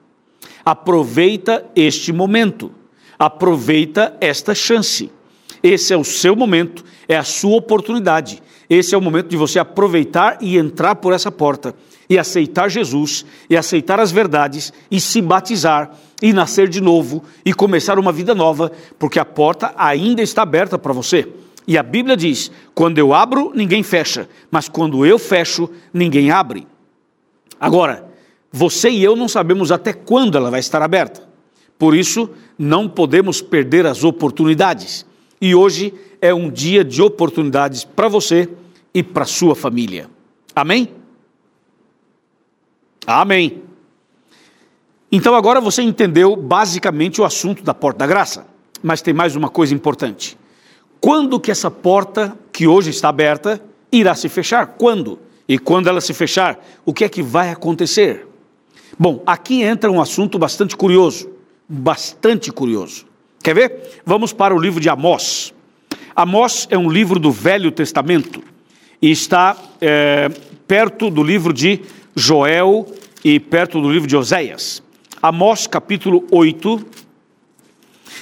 Aproveita 0.65 1.65
este 1.75 2.13
momento. 2.13 2.73
Aproveita 3.19 4.17
esta 4.21 4.55
chance. 4.55 5.11
Esse 5.63 5.93
é 5.93 5.97
o 5.97 6.05
seu 6.05 6.37
momento, 6.37 6.85
é 7.09 7.17
a 7.17 7.25
sua 7.25 7.57
oportunidade 7.57 8.41
esse 8.69 8.95
é 8.95 8.99
o 8.99 9.01
momento 9.01 9.29
de 9.29 9.37
você 9.37 9.59
aproveitar 9.59 10.39
e 10.43 10.59
entrar 10.59 10.97
por 10.97 11.15
essa 11.15 11.33
porta 11.33 11.75
e 12.09 12.19
aceitar 12.19 12.69
Jesus 12.69 13.25
e 13.49 13.57
aceitar 13.57 13.99
as 13.99 14.13
verdades 14.13 14.73
e 14.91 15.01
se 15.01 15.23
batizar 15.23 15.91
e 16.21 16.35
nascer 16.35 16.69
de 16.69 16.81
novo 16.81 17.25
e 17.45 17.55
começar 17.55 17.99
uma 17.99 18.13
vida 18.13 18.35
nova, 18.35 18.71
porque 18.99 19.19
a 19.19 19.25
porta 19.25 19.73
ainda 19.77 20.21
está 20.21 20.43
aberta 20.43 20.79
para 20.79 20.93
você. 20.93 21.27
E 21.69 21.77
a 21.77 21.83
Bíblia 21.83 22.17
diz: 22.17 22.51
quando 22.75 22.97
eu 22.97 23.13
abro, 23.13 23.53
ninguém 23.55 23.83
fecha, 23.83 24.27
mas 24.51 24.71
quando 24.71 25.05
eu 25.05 25.19
fecho, 25.19 25.69
ninguém 25.93 26.31
abre. 26.31 26.67
Agora, 27.61 28.11
você 28.51 28.89
e 28.89 29.05
eu 29.05 29.15
não 29.15 29.29
sabemos 29.29 29.71
até 29.71 29.93
quando 29.93 30.39
ela 30.39 30.51
vai 30.51 30.61
estar 30.61 30.81
aberta. 30.81 31.29
Por 31.79 31.95
isso, 31.95 32.31
não 32.59 32.89
podemos 32.89 33.43
perder 33.43 33.85
as 33.87 34.03
oportunidades. 34.03 35.05
E 35.39 35.55
hoje 35.55 35.93
é 36.23 36.33
um 36.33 36.51
dia 36.51 36.83
de 36.83 37.03
oportunidades 37.03 37.85
para 37.85 38.09
você 38.09 38.49
e 38.95 39.03
para 39.03 39.27
sua 39.27 39.55
família. 39.55 40.09
Amém? 40.57 40.89
Amém. 43.07 43.63
Então 45.13 45.35
agora 45.35 45.61
você 45.61 45.83
entendeu 45.83 46.35
basicamente 46.35 47.21
o 47.21 47.25
assunto 47.25 47.63
da 47.63 47.75
porta 47.75 47.99
da 47.99 48.07
graça, 48.07 48.47
mas 48.83 49.03
tem 49.03 49.13
mais 49.13 49.37
uma 49.37 49.51
coisa 49.51 49.75
importante. 49.75 50.37
Quando 51.01 51.39
que 51.39 51.51
essa 51.51 51.71
porta 51.71 52.37
que 52.53 52.67
hoje 52.67 52.91
está 52.91 53.09
aberta 53.09 53.63
irá 53.91 54.15
se 54.15 54.29
fechar? 54.29 54.67
Quando? 54.79 55.19
E 55.49 55.59
quando 55.59 55.89
ela 55.89 56.01
se 56.01 56.13
fechar, 56.13 56.63
o 56.85 56.93
que 56.93 57.05
é 57.05 57.09
que 57.09 57.23
vai 57.23 57.51
acontecer? 57.51 58.27
Bom, 58.99 59.23
aqui 59.27 59.63
entra 59.63 59.91
um 59.91 60.01
assunto 60.01 60.39
bastante 60.39 60.77
curioso, 60.77 61.31
bastante 61.69 62.51
curioso. 62.51 63.07
Quer 63.43 63.55
ver? 63.55 64.01
Vamos 64.05 64.33
para 64.33 64.55
o 64.55 64.59
livro 64.59 64.81
de 64.81 64.89
Amós. 64.89 65.55
Amós 66.15 66.67
é 66.71 66.77
um 66.77 66.91
livro 66.91 67.21
do 67.21 67.31
Velho 67.31 67.71
Testamento 67.71 68.43
e 69.01 69.11
está 69.11 69.57
é, 69.81 70.29
perto 70.67 71.11
do 71.11 71.23
livro 71.23 71.53
de 71.53 71.81
Joel 72.15 72.87
e 73.25 73.39
perto 73.39 73.81
do 73.81 73.91
livro 73.91 74.09
de 74.09 74.17
Oséias. 74.17 74.83
Amós 75.23 75.67
capítulo 75.67 76.27
8, 76.31 76.85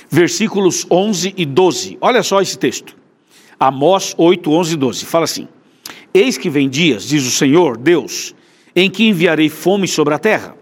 versículos 0.09 0.87
11 0.91 1.35
e 1.37 1.45
12. 1.45 1.99
Olha 2.01 2.23
só 2.23 2.41
esse 2.41 2.59
texto. 2.59 2.97
Amós 3.59 4.15
8, 4.19 4.51
11 4.51 4.75
e 4.75 4.77
12. 4.77 5.05
Fala 5.05 5.25
assim: 5.25 5.49
Eis 6.13 6.37
que 6.37 6.51
vem 6.51 6.69
dias, 6.69 7.09
diz 7.09 7.27
o 7.27 7.31
Senhor 7.31 7.77
Deus, 7.77 8.35
em 8.75 8.91
que 8.91 9.07
enviarei 9.07 9.49
fome 9.49 9.89
sobre 9.89 10.15
a 10.15 10.19
terra. 10.19 10.57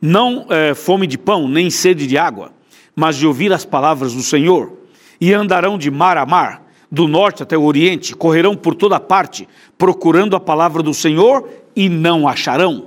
Não 0.00 0.46
é, 0.50 0.74
fome 0.74 1.06
de 1.06 1.16
pão, 1.16 1.48
nem 1.48 1.70
sede 1.70 2.06
de 2.06 2.18
água, 2.18 2.52
mas 2.94 3.16
de 3.16 3.26
ouvir 3.26 3.52
as 3.52 3.64
palavras 3.64 4.14
do 4.14 4.22
Senhor. 4.22 4.72
E 5.20 5.32
andarão 5.32 5.78
de 5.78 5.90
mar 5.90 6.16
a 6.16 6.26
mar, 6.26 6.66
do 6.90 7.06
norte 7.06 7.42
até 7.42 7.56
o 7.56 7.62
oriente, 7.62 8.14
correrão 8.14 8.56
por 8.56 8.74
toda 8.74 8.98
parte, 8.98 9.48
procurando 9.78 10.34
a 10.34 10.40
palavra 10.40 10.82
do 10.82 10.92
Senhor 10.92 11.48
e 11.74 11.88
não 11.88 12.26
acharão. 12.26 12.86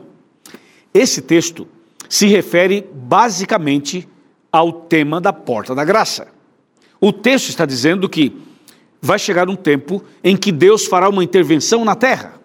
Esse 0.93 1.21
texto 1.21 1.67
se 2.08 2.28
refere 2.28 2.88
basicamente 2.93 4.08
ao 4.56 4.72
tema 4.72 5.20
da 5.20 5.34
porta 5.34 5.76
da 5.76 5.84
graça. 5.84 6.28
O 7.02 7.12
texto 7.12 7.50
está 7.50 7.65
dizendo 7.65 8.08
que 8.08 8.41
vai 9.02 9.20
chegar 9.20 9.50
um 9.50 9.56
tempo 9.56 10.02
em 10.24 10.38
que 10.38 10.52
Deus 10.52 10.86
fará 10.86 11.10
uma 11.10 11.24
intervenção 11.24 11.84
na 11.84 11.94
terra. 11.94 12.39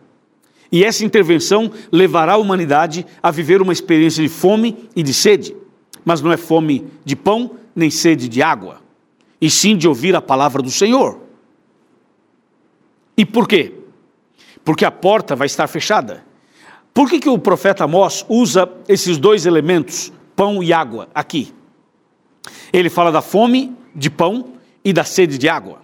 E 0.72 0.84
essa 0.84 1.04
intervenção 1.04 1.70
levará 1.90 2.32
a 2.32 2.36
humanidade 2.36 3.06
a 3.22 3.30
viver 3.30 3.62
uma 3.62 3.72
experiência 3.72 4.22
de 4.22 4.28
fome 4.28 4.88
e 4.94 5.02
de 5.02 5.14
sede. 5.14 5.54
Mas 6.04 6.20
não 6.20 6.32
é 6.32 6.36
fome 6.36 6.86
de 7.04 7.14
pão, 7.14 7.52
nem 7.74 7.90
sede 7.90 8.28
de 8.28 8.42
água, 8.42 8.80
e 9.40 9.48
sim 9.48 9.76
de 9.76 9.86
ouvir 9.86 10.14
a 10.16 10.20
palavra 10.20 10.62
do 10.62 10.70
Senhor. 10.70 11.20
E 13.16 13.24
por 13.24 13.46
quê? 13.46 13.72
Porque 14.64 14.84
a 14.84 14.90
porta 14.90 15.36
vai 15.36 15.46
estar 15.46 15.66
fechada. 15.68 16.24
Por 16.92 17.08
que, 17.08 17.20
que 17.20 17.28
o 17.28 17.38
profeta 17.38 17.84
Amós 17.84 18.24
usa 18.28 18.68
esses 18.88 19.16
dois 19.16 19.46
elementos, 19.46 20.12
pão 20.34 20.62
e 20.62 20.72
água, 20.72 21.08
aqui? 21.14 21.54
Ele 22.72 22.88
fala 22.88 23.10
da 23.10 23.22
fome 23.22 23.72
de 23.94 24.10
pão 24.10 24.54
e 24.84 24.92
da 24.92 25.04
sede 25.04 25.38
de 25.38 25.48
água. 25.48 25.80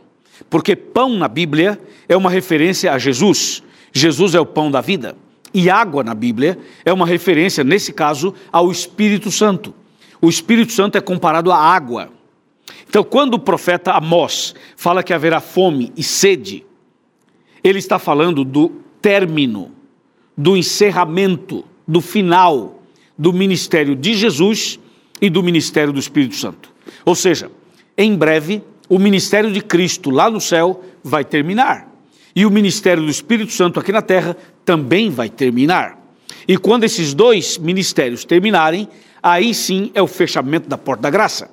Porque 0.48 0.76
pão 0.76 1.16
na 1.16 1.28
Bíblia 1.28 1.80
é 2.08 2.16
uma 2.16 2.30
referência 2.30 2.92
a 2.92 2.98
Jesus. 2.98 3.62
Jesus 3.92 4.34
é 4.34 4.40
o 4.40 4.46
pão 4.46 4.70
da 4.70 4.80
vida. 4.80 5.16
E 5.52 5.70
água 5.70 6.04
na 6.04 6.14
Bíblia 6.14 6.58
é 6.84 6.92
uma 6.92 7.06
referência, 7.06 7.64
nesse 7.64 7.92
caso, 7.92 8.34
ao 8.52 8.70
Espírito 8.70 9.30
Santo. 9.30 9.74
O 10.20 10.28
Espírito 10.28 10.72
Santo 10.72 10.96
é 10.96 11.00
comparado 11.00 11.50
à 11.50 11.58
água. 11.58 12.10
Então, 12.88 13.02
quando 13.02 13.34
o 13.34 13.38
profeta 13.38 13.92
Amós 13.92 14.54
fala 14.76 15.02
que 15.02 15.12
haverá 15.12 15.40
fome 15.40 15.92
e 15.96 16.02
sede, 16.02 16.64
ele 17.62 17.78
está 17.78 17.98
falando 17.98 18.44
do 18.44 18.70
término, 19.00 19.72
do 20.36 20.56
encerramento, 20.56 21.64
do 21.86 22.00
final 22.00 22.82
do 23.18 23.32
ministério 23.32 23.96
de 23.96 24.14
Jesus 24.14 24.78
e 25.20 25.30
do 25.30 25.42
ministério 25.42 25.92
do 25.92 25.98
Espírito 25.98 26.36
Santo. 26.36 26.70
Ou 27.04 27.14
seja, 27.14 27.50
em 27.96 28.14
breve, 28.14 28.62
o 28.88 28.98
ministério 28.98 29.50
de 29.50 29.60
Cristo 29.60 30.10
lá 30.10 30.30
no 30.30 30.40
céu 30.40 30.82
vai 31.02 31.24
terminar. 31.24 31.90
E 32.34 32.44
o 32.44 32.50
ministério 32.50 33.02
do 33.02 33.10
Espírito 33.10 33.52
Santo 33.52 33.80
aqui 33.80 33.90
na 33.90 34.02
terra 34.02 34.36
também 34.64 35.10
vai 35.10 35.28
terminar. 35.28 35.98
E 36.46 36.56
quando 36.56 36.84
esses 36.84 37.14
dois 37.14 37.58
ministérios 37.58 38.24
terminarem, 38.24 38.88
aí 39.22 39.54
sim 39.54 39.90
é 39.94 40.02
o 40.02 40.06
fechamento 40.06 40.68
da 40.68 40.76
porta 40.76 41.02
da 41.02 41.10
graça. 41.10 41.50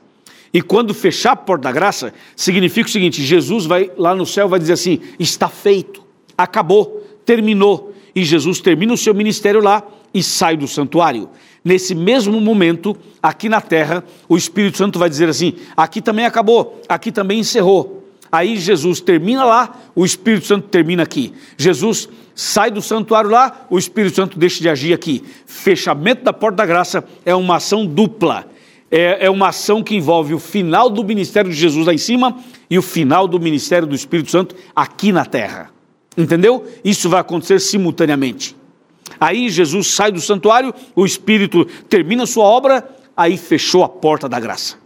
E 0.53 0.61
quando 0.61 0.93
fechar 0.93 1.31
a 1.31 1.35
porta 1.35 1.63
da 1.63 1.71
graça, 1.71 2.13
significa 2.35 2.87
o 2.87 2.91
seguinte: 2.91 3.23
Jesus 3.23 3.65
vai 3.65 3.89
lá 3.97 4.13
no 4.13 4.25
céu 4.25 4.47
vai 4.47 4.59
dizer 4.59 4.73
assim: 4.73 4.99
está 5.17 5.49
feito, 5.49 6.03
acabou, 6.37 7.03
terminou. 7.25 7.93
E 8.15 8.23
Jesus 8.23 8.59
termina 8.59 8.93
o 8.93 8.97
seu 8.97 9.13
ministério 9.15 9.61
lá 9.61 9.83
e 10.13 10.21
sai 10.21 10.55
do 10.55 10.67
santuário. 10.67 11.29
Nesse 11.63 11.95
mesmo 11.95 12.39
momento, 12.41 12.95
aqui 13.21 13.47
na 13.47 13.61
terra, 13.61 14.03
o 14.27 14.35
Espírito 14.35 14.77
Santo 14.77 14.99
vai 14.99 15.09
dizer 15.09 15.29
assim: 15.29 15.53
aqui 15.75 16.01
também 16.01 16.25
acabou, 16.25 16.81
aqui 16.87 17.11
também 17.11 17.39
encerrou. 17.39 18.03
Aí 18.31 18.57
Jesus 18.57 18.99
termina 18.99 19.45
lá, 19.45 19.79
o 19.95 20.03
Espírito 20.03 20.47
Santo 20.47 20.67
termina 20.67 21.03
aqui. 21.03 21.33
Jesus 21.55 22.09
sai 22.33 22.71
do 22.71 22.81
santuário 22.81 23.29
lá, 23.29 23.67
o 23.69 23.77
Espírito 23.77 24.15
Santo 24.15 24.39
deixa 24.39 24.59
de 24.59 24.67
agir 24.67 24.91
aqui. 24.91 25.23
Fechamento 25.45 26.23
da 26.23 26.33
porta 26.33 26.57
da 26.57 26.65
graça 26.65 27.03
é 27.23 27.35
uma 27.35 27.57
ação 27.57 27.85
dupla. 27.85 28.47
É, 28.89 29.25
é 29.25 29.29
uma 29.29 29.49
ação 29.49 29.83
que 29.83 29.95
envolve 29.95 30.33
o 30.33 30.39
final 30.39 30.89
do 30.89 31.03
ministério 31.03 31.49
de 31.49 31.57
Jesus 31.57 31.85
lá 31.85 31.93
em 31.93 31.97
cima 31.97 32.37
e 32.69 32.77
o 32.77 32.81
final 32.81 33.27
do 33.27 33.39
ministério 33.39 33.87
do 33.87 33.95
Espírito 33.95 34.31
Santo 34.31 34.55
aqui 34.75 35.11
na 35.11 35.25
terra. 35.25 35.69
Entendeu? 36.17 36.65
Isso 36.83 37.09
vai 37.09 37.21
acontecer 37.21 37.59
simultaneamente. 37.59 38.55
Aí 39.19 39.49
Jesus 39.49 39.87
sai 39.87 40.11
do 40.11 40.21
santuário, 40.21 40.73
o 40.95 41.05
Espírito 41.05 41.65
termina 41.89 42.25
sua 42.25 42.45
obra, 42.45 42.87
aí 43.15 43.37
fechou 43.37 43.83
a 43.83 43.89
porta 43.89 44.27
da 44.27 44.39
graça. 44.39 44.77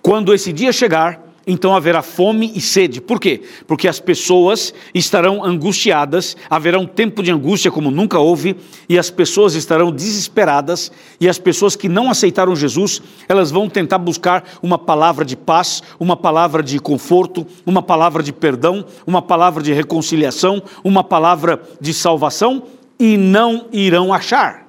Quando 0.00 0.34
esse 0.34 0.52
dia 0.52 0.72
chegar, 0.72 1.31
então 1.46 1.74
haverá 1.74 2.02
fome 2.02 2.52
e 2.54 2.60
sede. 2.60 3.00
Por 3.00 3.20
quê? 3.20 3.42
Porque 3.66 3.88
as 3.88 3.98
pessoas 3.98 4.72
estarão 4.94 5.44
angustiadas, 5.44 6.36
haverá 6.48 6.78
um 6.78 6.86
tempo 6.86 7.22
de 7.22 7.30
angústia 7.30 7.70
como 7.70 7.90
nunca 7.90 8.18
houve, 8.18 8.56
e 8.88 8.98
as 8.98 9.10
pessoas 9.10 9.54
estarão 9.54 9.90
desesperadas, 9.90 10.92
e 11.20 11.28
as 11.28 11.38
pessoas 11.38 11.74
que 11.76 11.88
não 11.88 12.10
aceitaram 12.10 12.54
Jesus, 12.54 13.02
elas 13.28 13.50
vão 13.50 13.68
tentar 13.68 13.98
buscar 13.98 14.44
uma 14.62 14.78
palavra 14.78 15.24
de 15.24 15.36
paz, 15.36 15.82
uma 15.98 16.16
palavra 16.16 16.62
de 16.62 16.78
conforto, 16.78 17.46
uma 17.66 17.82
palavra 17.82 18.22
de 18.22 18.32
perdão, 18.32 18.84
uma 19.06 19.22
palavra 19.22 19.62
de 19.62 19.72
reconciliação, 19.72 20.62
uma 20.84 21.02
palavra 21.02 21.60
de 21.80 21.92
salvação, 21.92 22.62
e 22.98 23.16
não 23.16 23.66
irão 23.72 24.12
achar. 24.12 24.68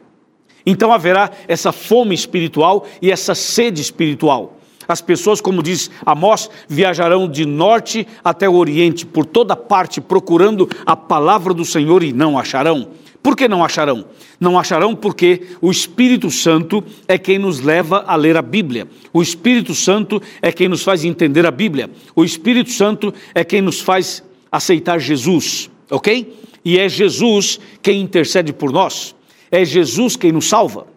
Então 0.65 0.91
haverá 0.91 1.29
essa 1.47 1.71
fome 1.71 2.15
espiritual 2.15 2.85
e 3.01 3.11
essa 3.11 3.35
sede 3.35 3.81
espiritual. 3.81 4.57
As 4.87 5.01
pessoas, 5.01 5.41
como 5.41 5.63
diz 5.63 5.89
Amós, 6.05 6.49
viajarão 6.67 7.27
de 7.27 7.45
norte 7.45 8.07
até 8.23 8.47
o 8.47 8.55
oriente, 8.55 9.05
por 9.05 9.25
toda 9.25 9.55
parte, 9.55 10.01
procurando 10.01 10.69
a 10.85 10.95
palavra 10.95 11.53
do 11.53 11.65
Senhor 11.65 12.03
e 12.03 12.13
não 12.13 12.37
acharão. 12.37 12.87
Por 13.21 13.37
que 13.37 13.47
não 13.47 13.63
acharão? 13.63 14.05
Não 14.37 14.59
acharão 14.59 14.93
porque 14.93 15.47
o 15.61 15.71
Espírito 15.71 16.29
Santo 16.29 16.83
é 17.07 17.17
quem 17.17 17.39
nos 17.39 17.61
leva 17.61 18.03
a 18.05 18.17
ler 18.17 18.35
a 18.35 18.41
Bíblia. 18.41 18.85
O 19.13 19.21
Espírito 19.21 19.73
Santo 19.73 20.21
é 20.41 20.51
quem 20.51 20.67
nos 20.67 20.83
faz 20.83 21.05
entender 21.05 21.45
a 21.45 21.51
Bíblia. 21.51 21.89
O 22.13 22.25
Espírito 22.25 22.71
Santo 22.71 23.13
é 23.33 23.45
quem 23.45 23.61
nos 23.61 23.79
faz 23.79 24.21
aceitar 24.51 24.99
Jesus, 24.99 25.71
ok? 25.89 26.37
E 26.65 26.77
é 26.77 26.89
Jesus 26.89 27.59
quem 27.81 28.01
intercede 28.01 28.51
por 28.51 28.73
nós. 28.73 29.15
É 29.49 29.63
Jesus 29.63 30.17
quem 30.17 30.33
nos 30.33 30.49
salva. 30.49 30.92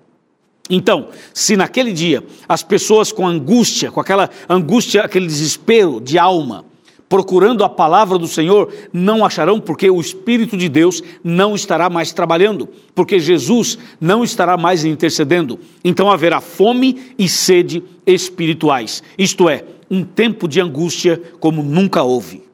Então, 0.69 1.09
se 1.33 1.57
naquele 1.57 1.93
dia 1.93 2.25
as 2.49 2.63
pessoas 2.63 3.13
com 3.13 3.27
angústia, 3.27 3.91
com 3.91 4.01
aquela 4.01 4.29
angústia, 4.49 5.03
aquele 5.03 5.27
desespero 5.27 6.01
de 6.01 6.19
alma, 6.19 6.65
procurando 7.09 7.63
a 7.63 7.69
palavra 7.69 8.19
do 8.19 8.27
Senhor, 8.27 8.73
não 8.93 9.25
acharão, 9.25 9.61
porque 9.61 9.89
o 9.89 10.01
Espírito 10.01 10.57
de 10.57 10.69
Deus 10.69 11.03
não 11.23 11.55
estará 11.55 11.89
mais 11.89 12.13
trabalhando, 12.13 12.69
porque 12.95 13.21
Jesus 13.21 13.79
não 14.01 14.25
estará 14.25 14.57
mais 14.57 14.85
intercedendo. 14.85 15.59
Então 15.85 16.11
haverá 16.11 16.41
fome 16.41 17.15
e 17.19 17.29
sede 17.29 17.83
espirituais, 18.05 19.03
isto 19.17 19.49
é, 19.49 19.65
um 19.89 20.03
tempo 20.03 20.49
de 20.49 20.61
angústia 20.61 21.21
como 21.39 21.63
nunca 21.63 22.03
houve. 22.03 22.45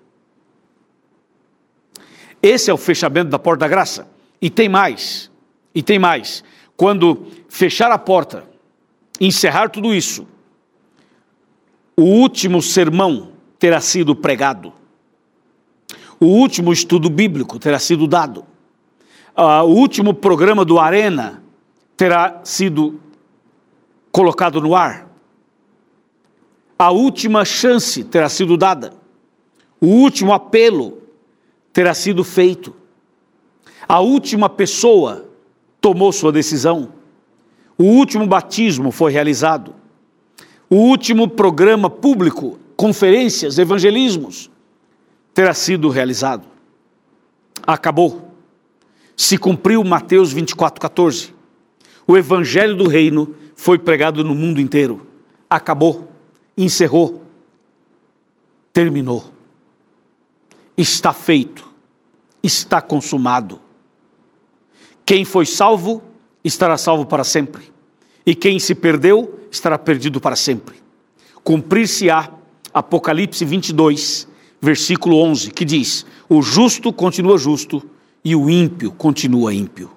Esse 2.43 2.71
é 2.71 2.75
o 2.75 2.79
fechamento 2.79 3.31
da 3.31 3.39
porta 3.39 3.61
da 3.61 3.69
graça. 3.69 4.09
E 4.41 4.51
tem 4.51 4.69
mais, 4.69 5.31
e 5.73 5.83
tem 5.83 5.99
mais 5.99 6.43
quando 6.77 7.27
fechar 7.49 7.91
a 7.91 7.99
porta, 7.99 8.45
encerrar 9.21 9.69
tudo 9.69 9.95
isso, 9.95 10.27
o 11.97 12.03
último 12.03 12.63
sermão 12.63 13.33
terá 13.59 13.81
sido 13.81 14.17
pregado, 14.17 14.73
o 16.19 16.27
último 16.27 16.73
estudo 16.73 17.11
bíblico 17.11 17.59
terá 17.59 17.79
sido 17.79 18.07
dado, 18.07 18.45
uh, 19.37 19.63
o 19.65 19.75
último 19.75 20.15
programa 20.15 20.65
do 20.65 20.79
Arena 20.79 21.43
terá 21.97 22.41
sido 22.45 23.01
colocado 24.11 24.61
no 24.61 24.75
ar, 24.75 25.09
a 26.79 26.91
última 26.91 27.45
chance 27.45 28.03
terá 28.03 28.29
sido 28.29 28.57
dada, 28.57 28.95
o 29.81 29.87
último 29.87 30.33
apelo 30.33 31.03
terá 31.73 31.95
sido 31.95 32.25
feito, 32.25 32.75
a 33.87 34.01
última 34.01 34.49
pessoa 34.49 35.32
tomou 35.83 36.13
sua 36.13 36.33
decisão. 36.33 36.93
O 37.77 37.83
último 37.85 38.27
batismo 38.27 38.93
foi 38.93 39.13
realizado. 39.13 39.75
O 40.71 40.77
último 40.77 41.29
programa 41.29 41.91
público, 41.91 42.59
conferências, 42.77 43.59
evangelismos, 43.59 44.51
terá 45.35 45.53
sido 45.53 45.89
realizado. 45.89 46.47
Acabou. 47.67 48.33
Se 49.17 49.37
cumpriu 49.37 49.83
Mateus 49.85 50.33
24, 50.33 50.81
14. 50.81 51.35
O 52.07 52.17
evangelho 52.17 52.77
do 52.77 52.89
reino 52.89 53.35
foi 53.57 53.79
pregado 53.79 54.25
no 54.25 54.35
mundo 54.35 54.61
inteiro. 54.61 55.07
Acabou. 55.51 56.09
Encerrou. 56.57 57.23
Terminou. 58.73 59.25
Está 60.77 61.13
feito. 61.13 61.69
Está 62.43 62.81
consumado. 62.81 63.61
Quem 65.13 65.27
foi 65.27 65.45
salvo 65.45 66.03
estará 66.43 66.79
salvo 66.79 67.05
para 67.05 67.23
sempre, 67.23 67.71
e 68.25 68.35
quem 68.35 68.59
se 68.59 68.75
perdeu 68.75 69.41
estará 69.51 69.79
perdido 69.79 70.19
para 70.23 70.35
sempre. 70.35 70.77
Cumprir-se-á 71.45 72.31
Apocalipse 72.73 73.45
22, 73.45 74.27
versículo 74.59 75.19
11, 75.19 75.51
que 75.51 75.67
diz: 75.67 76.07
O 76.31 76.41
justo 76.41 76.91
continua 76.95 77.37
justo 77.37 77.83
e 78.25 78.35
o 78.35 78.49
ímpio 78.49 78.91
continua 78.91 79.53
ímpio. 79.53 79.91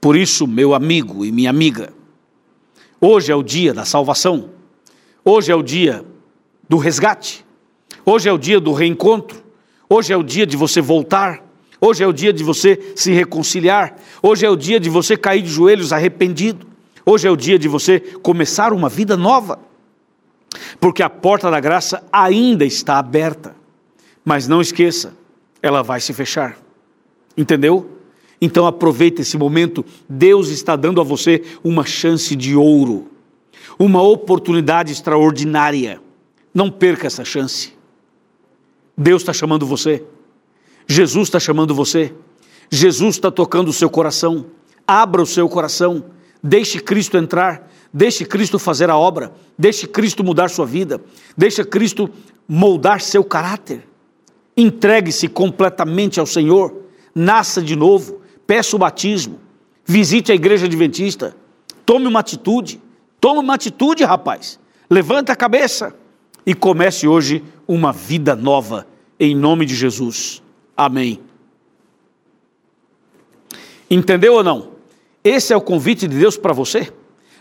Por 0.00 0.16
isso, 0.16 0.46
meu 0.46 0.72
amigo 0.72 1.22
e 1.22 1.30
minha 1.30 1.50
amiga, 1.50 1.92
hoje 2.98 3.30
é 3.30 3.36
o 3.36 3.42
dia 3.42 3.74
da 3.74 3.84
salvação, 3.84 4.52
hoje 5.22 5.52
é 5.52 5.54
o 5.54 5.62
dia 5.62 6.02
do 6.66 6.78
resgate, 6.78 7.44
hoje 8.06 8.26
é 8.26 8.32
o 8.32 8.38
dia 8.38 8.58
do 8.58 8.72
reencontro, 8.72 9.44
hoje 9.86 10.14
é 10.14 10.16
o 10.16 10.22
dia 10.22 10.46
de 10.46 10.56
você 10.56 10.80
voltar 10.80 11.45
Hoje 11.80 12.02
é 12.02 12.06
o 12.06 12.12
dia 12.12 12.32
de 12.32 12.42
você 12.42 12.92
se 12.96 13.12
reconciliar. 13.12 13.96
Hoje 14.22 14.46
é 14.46 14.50
o 14.50 14.56
dia 14.56 14.80
de 14.80 14.88
você 14.88 15.16
cair 15.16 15.42
de 15.42 15.48
joelhos 15.48 15.92
arrependido. 15.92 16.66
Hoje 17.04 17.28
é 17.28 17.30
o 17.30 17.36
dia 17.36 17.58
de 17.58 17.68
você 17.68 18.00
começar 18.00 18.72
uma 18.72 18.88
vida 18.88 19.16
nova. 19.16 19.58
Porque 20.80 21.02
a 21.02 21.10
porta 21.10 21.50
da 21.50 21.60
graça 21.60 22.02
ainda 22.10 22.64
está 22.64 22.98
aberta. 22.98 23.54
Mas 24.24 24.48
não 24.48 24.60
esqueça, 24.60 25.14
ela 25.62 25.82
vai 25.82 26.00
se 26.00 26.12
fechar. 26.12 26.56
Entendeu? 27.36 27.90
Então 28.40 28.66
aproveite 28.66 29.22
esse 29.22 29.36
momento. 29.36 29.84
Deus 30.08 30.48
está 30.48 30.76
dando 30.76 31.00
a 31.00 31.04
você 31.04 31.42
uma 31.62 31.84
chance 31.84 32.34
de 32.34 32.56
ouro, 32.56 33.08
uma 33.78 34.02
oportunidade 34.02 34.92
extraordinária. 34.92 36.00
Não 36.52 36.70
perca 36.70 37.06
essa 37.06 37.24
chance. 37.24 37.74
Deus 38.96 39.22
está 39.22 39.32
chamando 39.32 39.66
você. 39.66 40.02
Jesus 40.86 41.28
está 41.28 41.40
chamando 41.40 41.74
você. 41.74 42.14
Jesus 42.70 43.16
está 43.16 43.30
tocando 43.30 43.68
o 43.68 43.72
seu 43.72 43.90
coração. 43.90 44.46
Abra 44.86 45.22
o 45.22 45.26
seu 45.26 45.48
coração. 45.48 46.04
Deixe 46.42 46.78
Cristo 46.78 47.16
entrar. 47.16 47.70
Deixe 47.92 48.24
Cristo 48.24 48.58
fazer 48.58 48.90
a 48.90 48.96
obra. 48.96 49.32
Deixe 49.58 49.86
Cristo 49.86 50.22
mudar 50.22 50.48
sua 50.48 50.66
vida. 50.66 51.00
Deixe 51.36 51.64
Cristo 51.64 52.08
moldar 52.48 53.00
seu 53.00 53.24
caráter. 53.24 53.86
Entregue-se 54.56 55.28
completamente 55.28 56.20
ao 56.20 56.26
Senhor. 56.26 56.84
Nasça 57.14 57.60
de 57.60 57.74
novo. 57.74 58.20
Peça 58.46 58.76
o 58.76 58.78
batismo. 58.78 59.40
Visite 59.84 60.30
a 60.30 60.34
igreja 60.34 60.66
adventista. 60.66 61.36
Tome 61.84 62.06
uma 62.06 62.20
atitude. 62.20 62.80
Tome 63.20 63.40
uma 63.40 63.54
atitude, 63.54 64.04
rapaz. 64.04 64.58
Levanta 64.88 65.32
a 65.32 65.36
cabeça 65.36 65.94
e 66.44 66.54
comece 66.54 67.08
hoje 67.08 67.42
uma 67.66 67.92
vida 67.92 68.36
nova, 68.36 68.86
em 69.18 69.34
nome 69.34 69.66
de 69.66 69.74
Jesus. 69.74 70.42
Amém. 70.76 71.20
Entendeu 73.90 74.34
ou 74.34 74.44
não? 74.44 74.72
Esse 75.24 75.52
é 75.52 75.56
o 75.56 75.60
convite 75.60 76.06
de 76.06 76.18
Deus 76.18 76.36
para 76.36 76.52
você. 76.52 76.92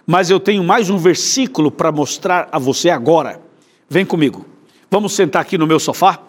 Mas 0.07 0.29
eu 0.29 0.39
tenho 0.39 0.63
mais 0.63 0.89
um 0.89 0.97
versículo 0.97 1.71
para 1.71 1.91
mostrar 1.91 2.47
a 2.51 2.59
você 2.59 2.89
agora. 2.89 3.41
Vem 3.89 4.05
comigo. 4.05 4.45
Vamos 4.89 5.13
sentar 5.13 5.41
aqui 5.41 5.57
no 5.57 5.65
meu 5.65 5.79
sofá. 5.79 6.19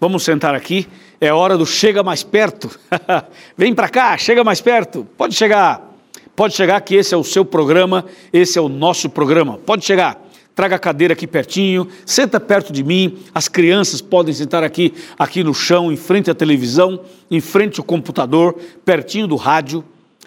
Vamos 0.00 0.24
sentar 0.24 0.54
aqui. 0.54 0.88
É 1.20 1.32
hora 1.32 1.56
do 1.56 1.64
chega 1.64 2.02
mais 2.02 2.24
perto. 2.24 2.68
Vem 3.56 3.72
para 3.74 3.88
cá, 3.88 4.18
chega 4.18 4.42
mais 4.42 4.60
perto. 4.60 5.06
Pode 5.16 5.34
chegar. 5.34 5.92
Pode 6.34 6.54
chegar 6.54 6.80
que 6.80 6.96
esse 6.96 7.14
é 7.14 7.16
o 7.16 7.22
seu 7.22 7.44
programa, 7.44 8.06
esse 8.32 8.58
é 8.58 8.60
o 8.60 8.68
nosso 8.68 9.08
programa. 9.08 9.58
Pode 9.58 9.84
chegar. 9.84 10.20
Traga 10.54 10.76
a 10.76 10.78
cadeira 10.78 11.14
aqui 11.14 11.26
pertinho, 11.26 11.88
senta 12.04 12.38
perto 12.38 12.72
de 12.72 12.84
mim. 12.84 13.18
As 13.34 13.48
crianças 13.48 14.02
podem 14.02 14.34
sentar 14.34 14.62
aqui, 14.62 14.92
aqui 15.18 15.42
no 15.42 15.54
chão, 15.54 15.90
em 15.90 15.96
frente 15.96 16.30
à 16.30 16.34
televisão, 16.34 17.00
em 17.30 17.40
frente 17.40 17.80
ao 17.80 17.84
computador, 17.84 18.54
pertinho 18.84 19.26
do 19.26 19.36
rádio, 19.36 19.82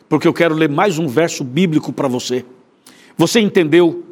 porque 0.10 0.28
eu 0.28 0.34
quero 0.34 0.56
ler 0.56 0.70
mais 0.70 0.98
um 0.98 1.08
verso 1.08 1.44
bíblico 1.44 1.94
para 1.94 2.08
você. 2.08 2.44
Você 3.16 3.40
entendeu 3.40 4.04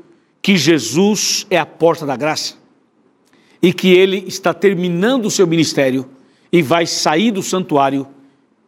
que 0.41 0.55
Jesus 0.55 1.47
é 1.49 1.57
a 1.57 1.65
porta 1.65 2.05
da 2.05 2.15
graça 2.15 2.55
e 3.61 3.73
que 3.73 3.93
ele 3.93 4.25
está 4.27 4.53
terminando 4.53 5.25
o 5.25 5.31
seu 5.31 5.47
ministério 5.47 6.05
e 6.51 6.61
vai 6.61 6.85
sair 6.85 7.31
do 7.31 7.41
santuário 7.41 8.05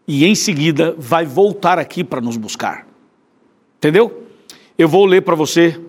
e 0.07 0.25
em 0.25 0.33
seguida 0.33 0.95
vai 0.97 1.25
voltar 1.25 1.77
aqui 1.77 2.03
para 2.03 2.21
nos 2.21 2.37
buscar. 2.37 2.87
Entendeu? 3.77 4.23
Eu 4.77 4.87
vou 4.87 5.05
ler 5.05 5.21
para 5.21 5.35
você 5.35 5.79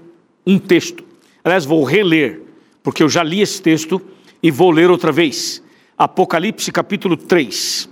um 0.47 0.59
texto. 0.59 1.06
Aliás, 1.47 1.65
vou 1.65 1.85
reler, 1.85 2.43
porque 2.83 3.05
eu 3.05 3.09
já 3.09 3.23
li 3.23 3.41
esse 3.41 3.63
texto 3.63 4.03
e 4.43 4.51
vou 4.51 4.69
ler 4.73 4.91
outra 4.91 5.13
vez. 5.13 5.63
Apocalipse 5.97 6.73
capítulo 6.73 7.17
3, 7.17 7.89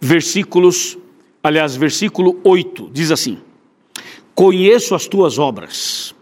versículos, 0.00 0.96
aliás, 1.42 1.74
versículo 1.74 2.38
8, 2.44 2.88
diz 2.92 3.10
assim: 3.10 3.36
Conheço 4.32 4.94
as 4.94 5.08
tuas 5.08 5.40
obras. 5.40 6.14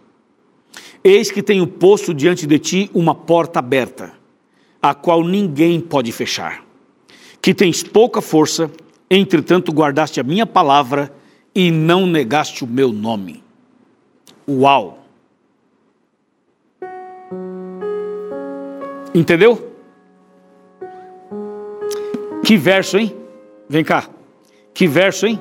Eis 1.04 1.30
que 1.30 1.42
tenho 1.42 1.66
posto 1.66 2.14
diante 2.14 2.46
de 2.46 2.58
ti 2.58 2.90
uma 2.94 3.14
porta 3.14 3.58
aberta, 3.58 4.14
a 4.80 4.94
qual 4.94 5.22
ninguém 5.22 5.78
pode 5.78 6.10
fechar. 6.10 6.64
Que 7.42 7.52
tens 7.52 7.82
pouca 7.82 8.22
força, 8.22 8.72
entretanto 9.10 9.72
guardaste 9.72 10.18
a 10.18 10.24
minha 10.24 10.46
palavra 10.46 11.14
e 11.54 11.70
não 11.70 12.06
negaste 12.06 12.64
o 12.64 12.66
meu 12.66 12.94
nome. 12.94 13.44
Uau! 14.48 14.97
Entendeu? 19.14 19.72
Que 22.44 22.56
verso, 22.56 22.98
hein? 22.98 23.14
Vem 23.68 23.84
cá. 23.84 24.08
Que 24.72 24.86
verso, 24.86 25.26
hein? 25.26 25.38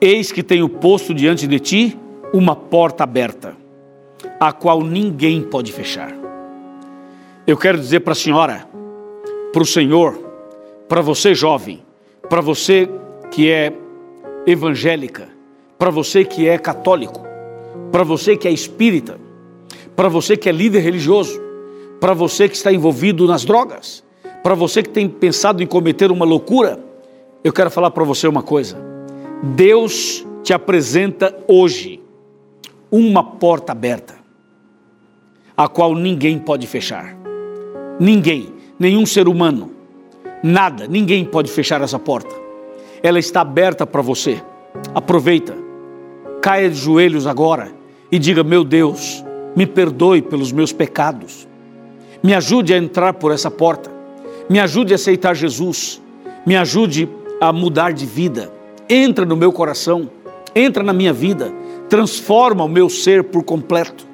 Eis 0.00 0.32
que 0.32 0.42
tenho 0.42 0.68
posto 0.68 1.12
diante 1.12 1.46
de 1.46 1.60
ti 1.60 1.98
uma 2.32 2.54
porta 2.56 3.04
aberta, 3.04 3.56
a 4.38 4.52
qual 4.52 4.82
ninguém 4.82 5.42
pode 5.42 5.72
fechar. 5.72 6.12
Eu 7.46 7.56
quero 7.56 7.78
dizer 7.78 8.00
para 8.00 8.12
a 8.12 8.16
senhora, 8.16 8.66
para 9.52 9.62
o 9.62 9.66
senhor, 9.66 10.18
para 10.88 11.00
você 11.00 11.34
jovem, 11.34 11.82
para 12.28 12.40
você 12.40 12.88
que 13.30 13.50
é 13.50 13.72
evangélica, 14.46 15.28
para 15.78 15.90
você 15.90 16.24
que 16.24 16.48
é 16.48 16.56
católico, 16.58 17.22
para 17.90 18.04
você 18.04 18.36
que 18.36 18.46
é 18.46 18.50
espírita, 18.50 19.18
para 19.96 20.08
você 20.08 20.36
que 20.36 20.48
é 20.48 20.52
líder 20.52 20.80
religioso, 20.80 21.40
para 22.00 22.14
você 22.14 22.48
que 22.48 22.56
está 22.56 22.72
envolvido 22.72 23.26
nas 23.26 23.44
drogas, 23.44 24.02
para 24.42 24.54
você 24.54 24.82
que 24.82 24.88
tem 24.88 25.08
pensado 25.08 25.62
em 25.62 25.66
cometer 25.66 26.10
uma 26.10 26.24
loucura, 26.24 26.82
eu 27.44 27.52
quero 27.52 27.70
falar 27.70 27.90
para 27.90 28.04
você 28.04 28.26
uma 28.26 28.42
coisa. 28.42 28.76
Deus 29.42 30.26
te 30.42 30.52
apresenta 30.52 31.36
hoje 31.46 32.00
uma 32.90 33.22
porta 33.22 33.72
aberta, 33.72 34.14
a 35.56 35.68
qual 35.68 35.94
ninguém 35.94 36.38
pode 36.38 36.66
fechar. 36.66 37.16
Ninguém, 37.98 38.52
nenhum 38.78 39.04
ser 39.04 39.28
humano, 39.28 39.72
nada, 40.42 40.86
ninguém 40.86 41.24
pode 41.24 41.50
fechar 41.50 41.82
essa 41.82 41.98
porta. 41.98 42.34
Ela 43.02 43.18
está 43.18 43.42
aberta 43.42 43.86
para 43.86 44.02
você. 44.02 44.42
Aproveita, 44.94 45.54
caia 46.40 46.70
de 46.70 46.76
joelhos 46.76 47.26
agora 47.26 47.72
e 48.10 48.18
diga: 48.18 48.42
Meu 48.42 48.64
Deus, 48.64 49.24
me 49.56 49.66
perdoe 49.66 50.22
pelos 50.22 50.52
meus 50.52 50.72
pecados. 50.72 51.48
Me 52.22 52.34
ajude 52.34 52.74
a 52.74 52.76
entrar 52.76 53.14
por 53.14 53.32
essa 53.32 53.50
porta. 53.50 53.90
Me 54.48 54.60
ajude 54.60 54.92
a 54.92 54.96
aceitar 54.96 55.34
Jesus. 55.34 56.00
Me 56.46 56.56
ajude 56.56 57.08
a 57.40 57.52
mudar 57.52 57.92
de 57.92 58.04
vida. 58.04 58.52
Entra 58.88 59.24
no 59.24 59.36
meu 59.36 59.52
coração, 59.52 60.10
entra 60.54 60.82
na 60.82 60.92
minha 60.92 61.12
vida, 61.12 61.52
transforma 61.88 62.64
o 62.64 62.68
meu 62.68 62.88
ser 62.90 63.24
por 63.24 63.42
completo. 63.44 64.06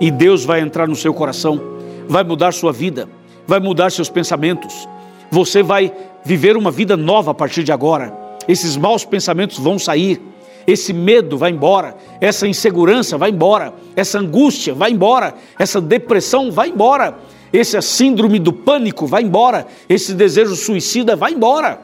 E 0.00 0.10
Deus 0.10 0.44
vai 0.44 0.60
entrar 0.60 0.86
no 0.86 0.94
seu 0.94 1.12
coração, 1.12 1.60
vai 2.08 2.22
mudar 2.22 2.52
sua 2.52 2.72
vida, 2.72 3.08
vai 3.46 3.58
mudar 3.58 3.90
seus 3.90 4.08
pensamentos. 4.08 4.88
Você 5.30 5.62
vai 5.62 5.92
viver 6.24 6.56
uma 6.56 6.70
vida 6.70 6.96
nova 6.96 7.30
a 7.30 7.34
partir 7.34 7.62
de 7.62 7.72
agora. 7.72 8.12
Esses 8.46 8.76
maus 8.76 9.04
pensamentos 9.04 9.58
vão 9.58 9.78
sair, 9.78 10.20
esse 10.66 10.92
medo 10.92 11.36
vai 11.36 11.50
embora, 11.50 11.96
essa 12.20 12.46
insegurança 12.46 13.18
vai 13.18 13.30
embora, 13.30 13.74
essa 13.96 14.18
angústia 14.18 14.74
vai 14.74 14.92
embora, 14.92 15.34
essa 15.58 15.80
depressão 15.80 16.50
vai 16.50 16.70
embora, 16.70 17.18
essa 17.52 17.82
síndrome 17.82 18.38
do 18.38 18.52
pânico 18.52 19.06
vai 19.06 19.22
embora, 19.22 19.66
esse 19.88 20.14
desejo 20.14 20.54
suicida 20.54 21.16
vai 21.16 21.32
embora. 21.32 21.80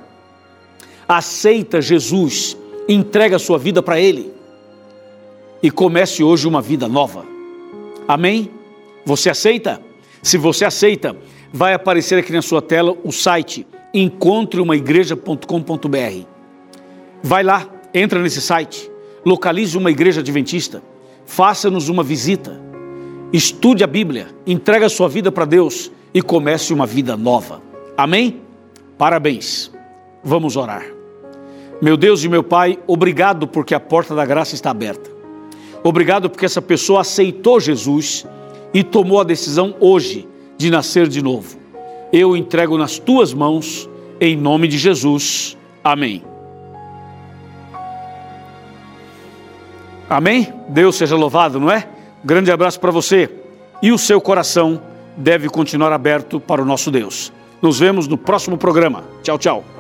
Aceita 1.09 1.81
Jesus, 1.81 2.57
entrega 2.89 3.37
a 3.37 3.41
sua 3.41 3.59
vida 3.59 3.83
para 3.83 4.01
Ele 4.01 4.33
e 5.63 5.71
comece 5.71 6.23
hoje 6.23 6.47
uma 6.47 6.63
vida 6.63 6.89
nova. 6.89 7.25
Amém? 8.07 8.51
Você 9.05 9.31
aceita? 9.31 9.81
Se 10.23 10.39
você 10.39 10.65
aceita, 10.65 11.17
vai 11.53 11.75
aparecer 11.75 12.19
aqui 12.19 12.33
na 12.33 12.43
sua 12.43 12.61
tela 12.61 12.97
o 13.05 13.13
site 13.13 13.65
encontreumaigreja.com.br. 13.95 16.27
Vai 17.23 17.43
lá, 17.43 17.67
entra 17.99 18.21
nesse 18.21 18.41
site, 18.41 18.91
localize 19.25 19.77
uma 19.77 19.91
igreja 19.91 20.21
adventista, 20.21 20.83
faça-nos 21.25 21.89
uma 21.89 22.03
visita, 22.03 22.61
estude 23.33 23.83
a 23.83 23.87
Bíblia, 23.87 24.29
entregue 24.47 24.85
a 24.85 24.89
sua 24.89 25.09
vida 25.09 25.33
para 25.33 25.45
Deus 25.45 25.91
e 26.13 26.21
comece 26.21 26.73
uma 26.73 26.87
vida 26.87 27.17
nova. 27.17 27.63
Amém? 27.97 28.41
Parabéns. 28.99 29.73
Vamos 30.23 30.57
orar. 30.57 30.85
Meu 31.81 31.97
Deus 31.97 32.25
e 32.25 32.29
meu 32.29 32.43
Pai, 32.43 32.79
obrigado 32.87 33.47
porque 33.47 33.75
a 33.75 33.81
porta 33.81 34.15
da 34.15 34.25
graça 34.25 34.55
está 34.55 34.71
aberta. 34.71 35.11
Obrigado 35.83 36.29
porque 36.29 36.45
essa 36.45 36.61
pessoa 36.61 37.03
aceitou 37.03 37.61
Jesus 37.61 38.27
e 38.75 38.83
tomou 38.83 39.21
a 39.21 39.25
decisão 39.25 39.75
hoje 39.81 40.29
de 40.57 40.71
nascer 40.71 41.09
de 41.09 41.23
novo. 41.23 41.57
Eu 42.13 42.37
entrego 42.37 42.77
nas 42.79 42.99
tuas 42.99 43.33
mãos, 43.33 43.89
em 44.21 44.37
nome 44.37 44.69
de 44.69 44.79
Jesus. 44.79 45.57
Amém. 45.85 46.36
Amém? 50.09 50.53
Deus 50.69 50.97
seja 50.97 51.17
louvado, 51.17 51.59
não 51.59 51.71
é? 51.71 51.87
Grande 52.25 52.51
abraço 52.51 52.79
para 52.81 52.91
você. 52.91 53.31
E 53.83 53.93
o 53.93 53.99
seu 53.99 54.21
coração 54.21 54.81
deve 55.17 55.49
continuar 55.49 55.93
aberto 55.93 56.41
para 56.41 56.63
o 56.63 56.65
nosso 56.65 56.91
Deus. 56.91 57.33
Nos 57.61 57.79
vemos 57.79 58.07
no 58.07 58.17
próximo 58.17 58.57
programa. 58.57 59.05
Tchau, 59.23 59.39
tchau. 59.39 59.76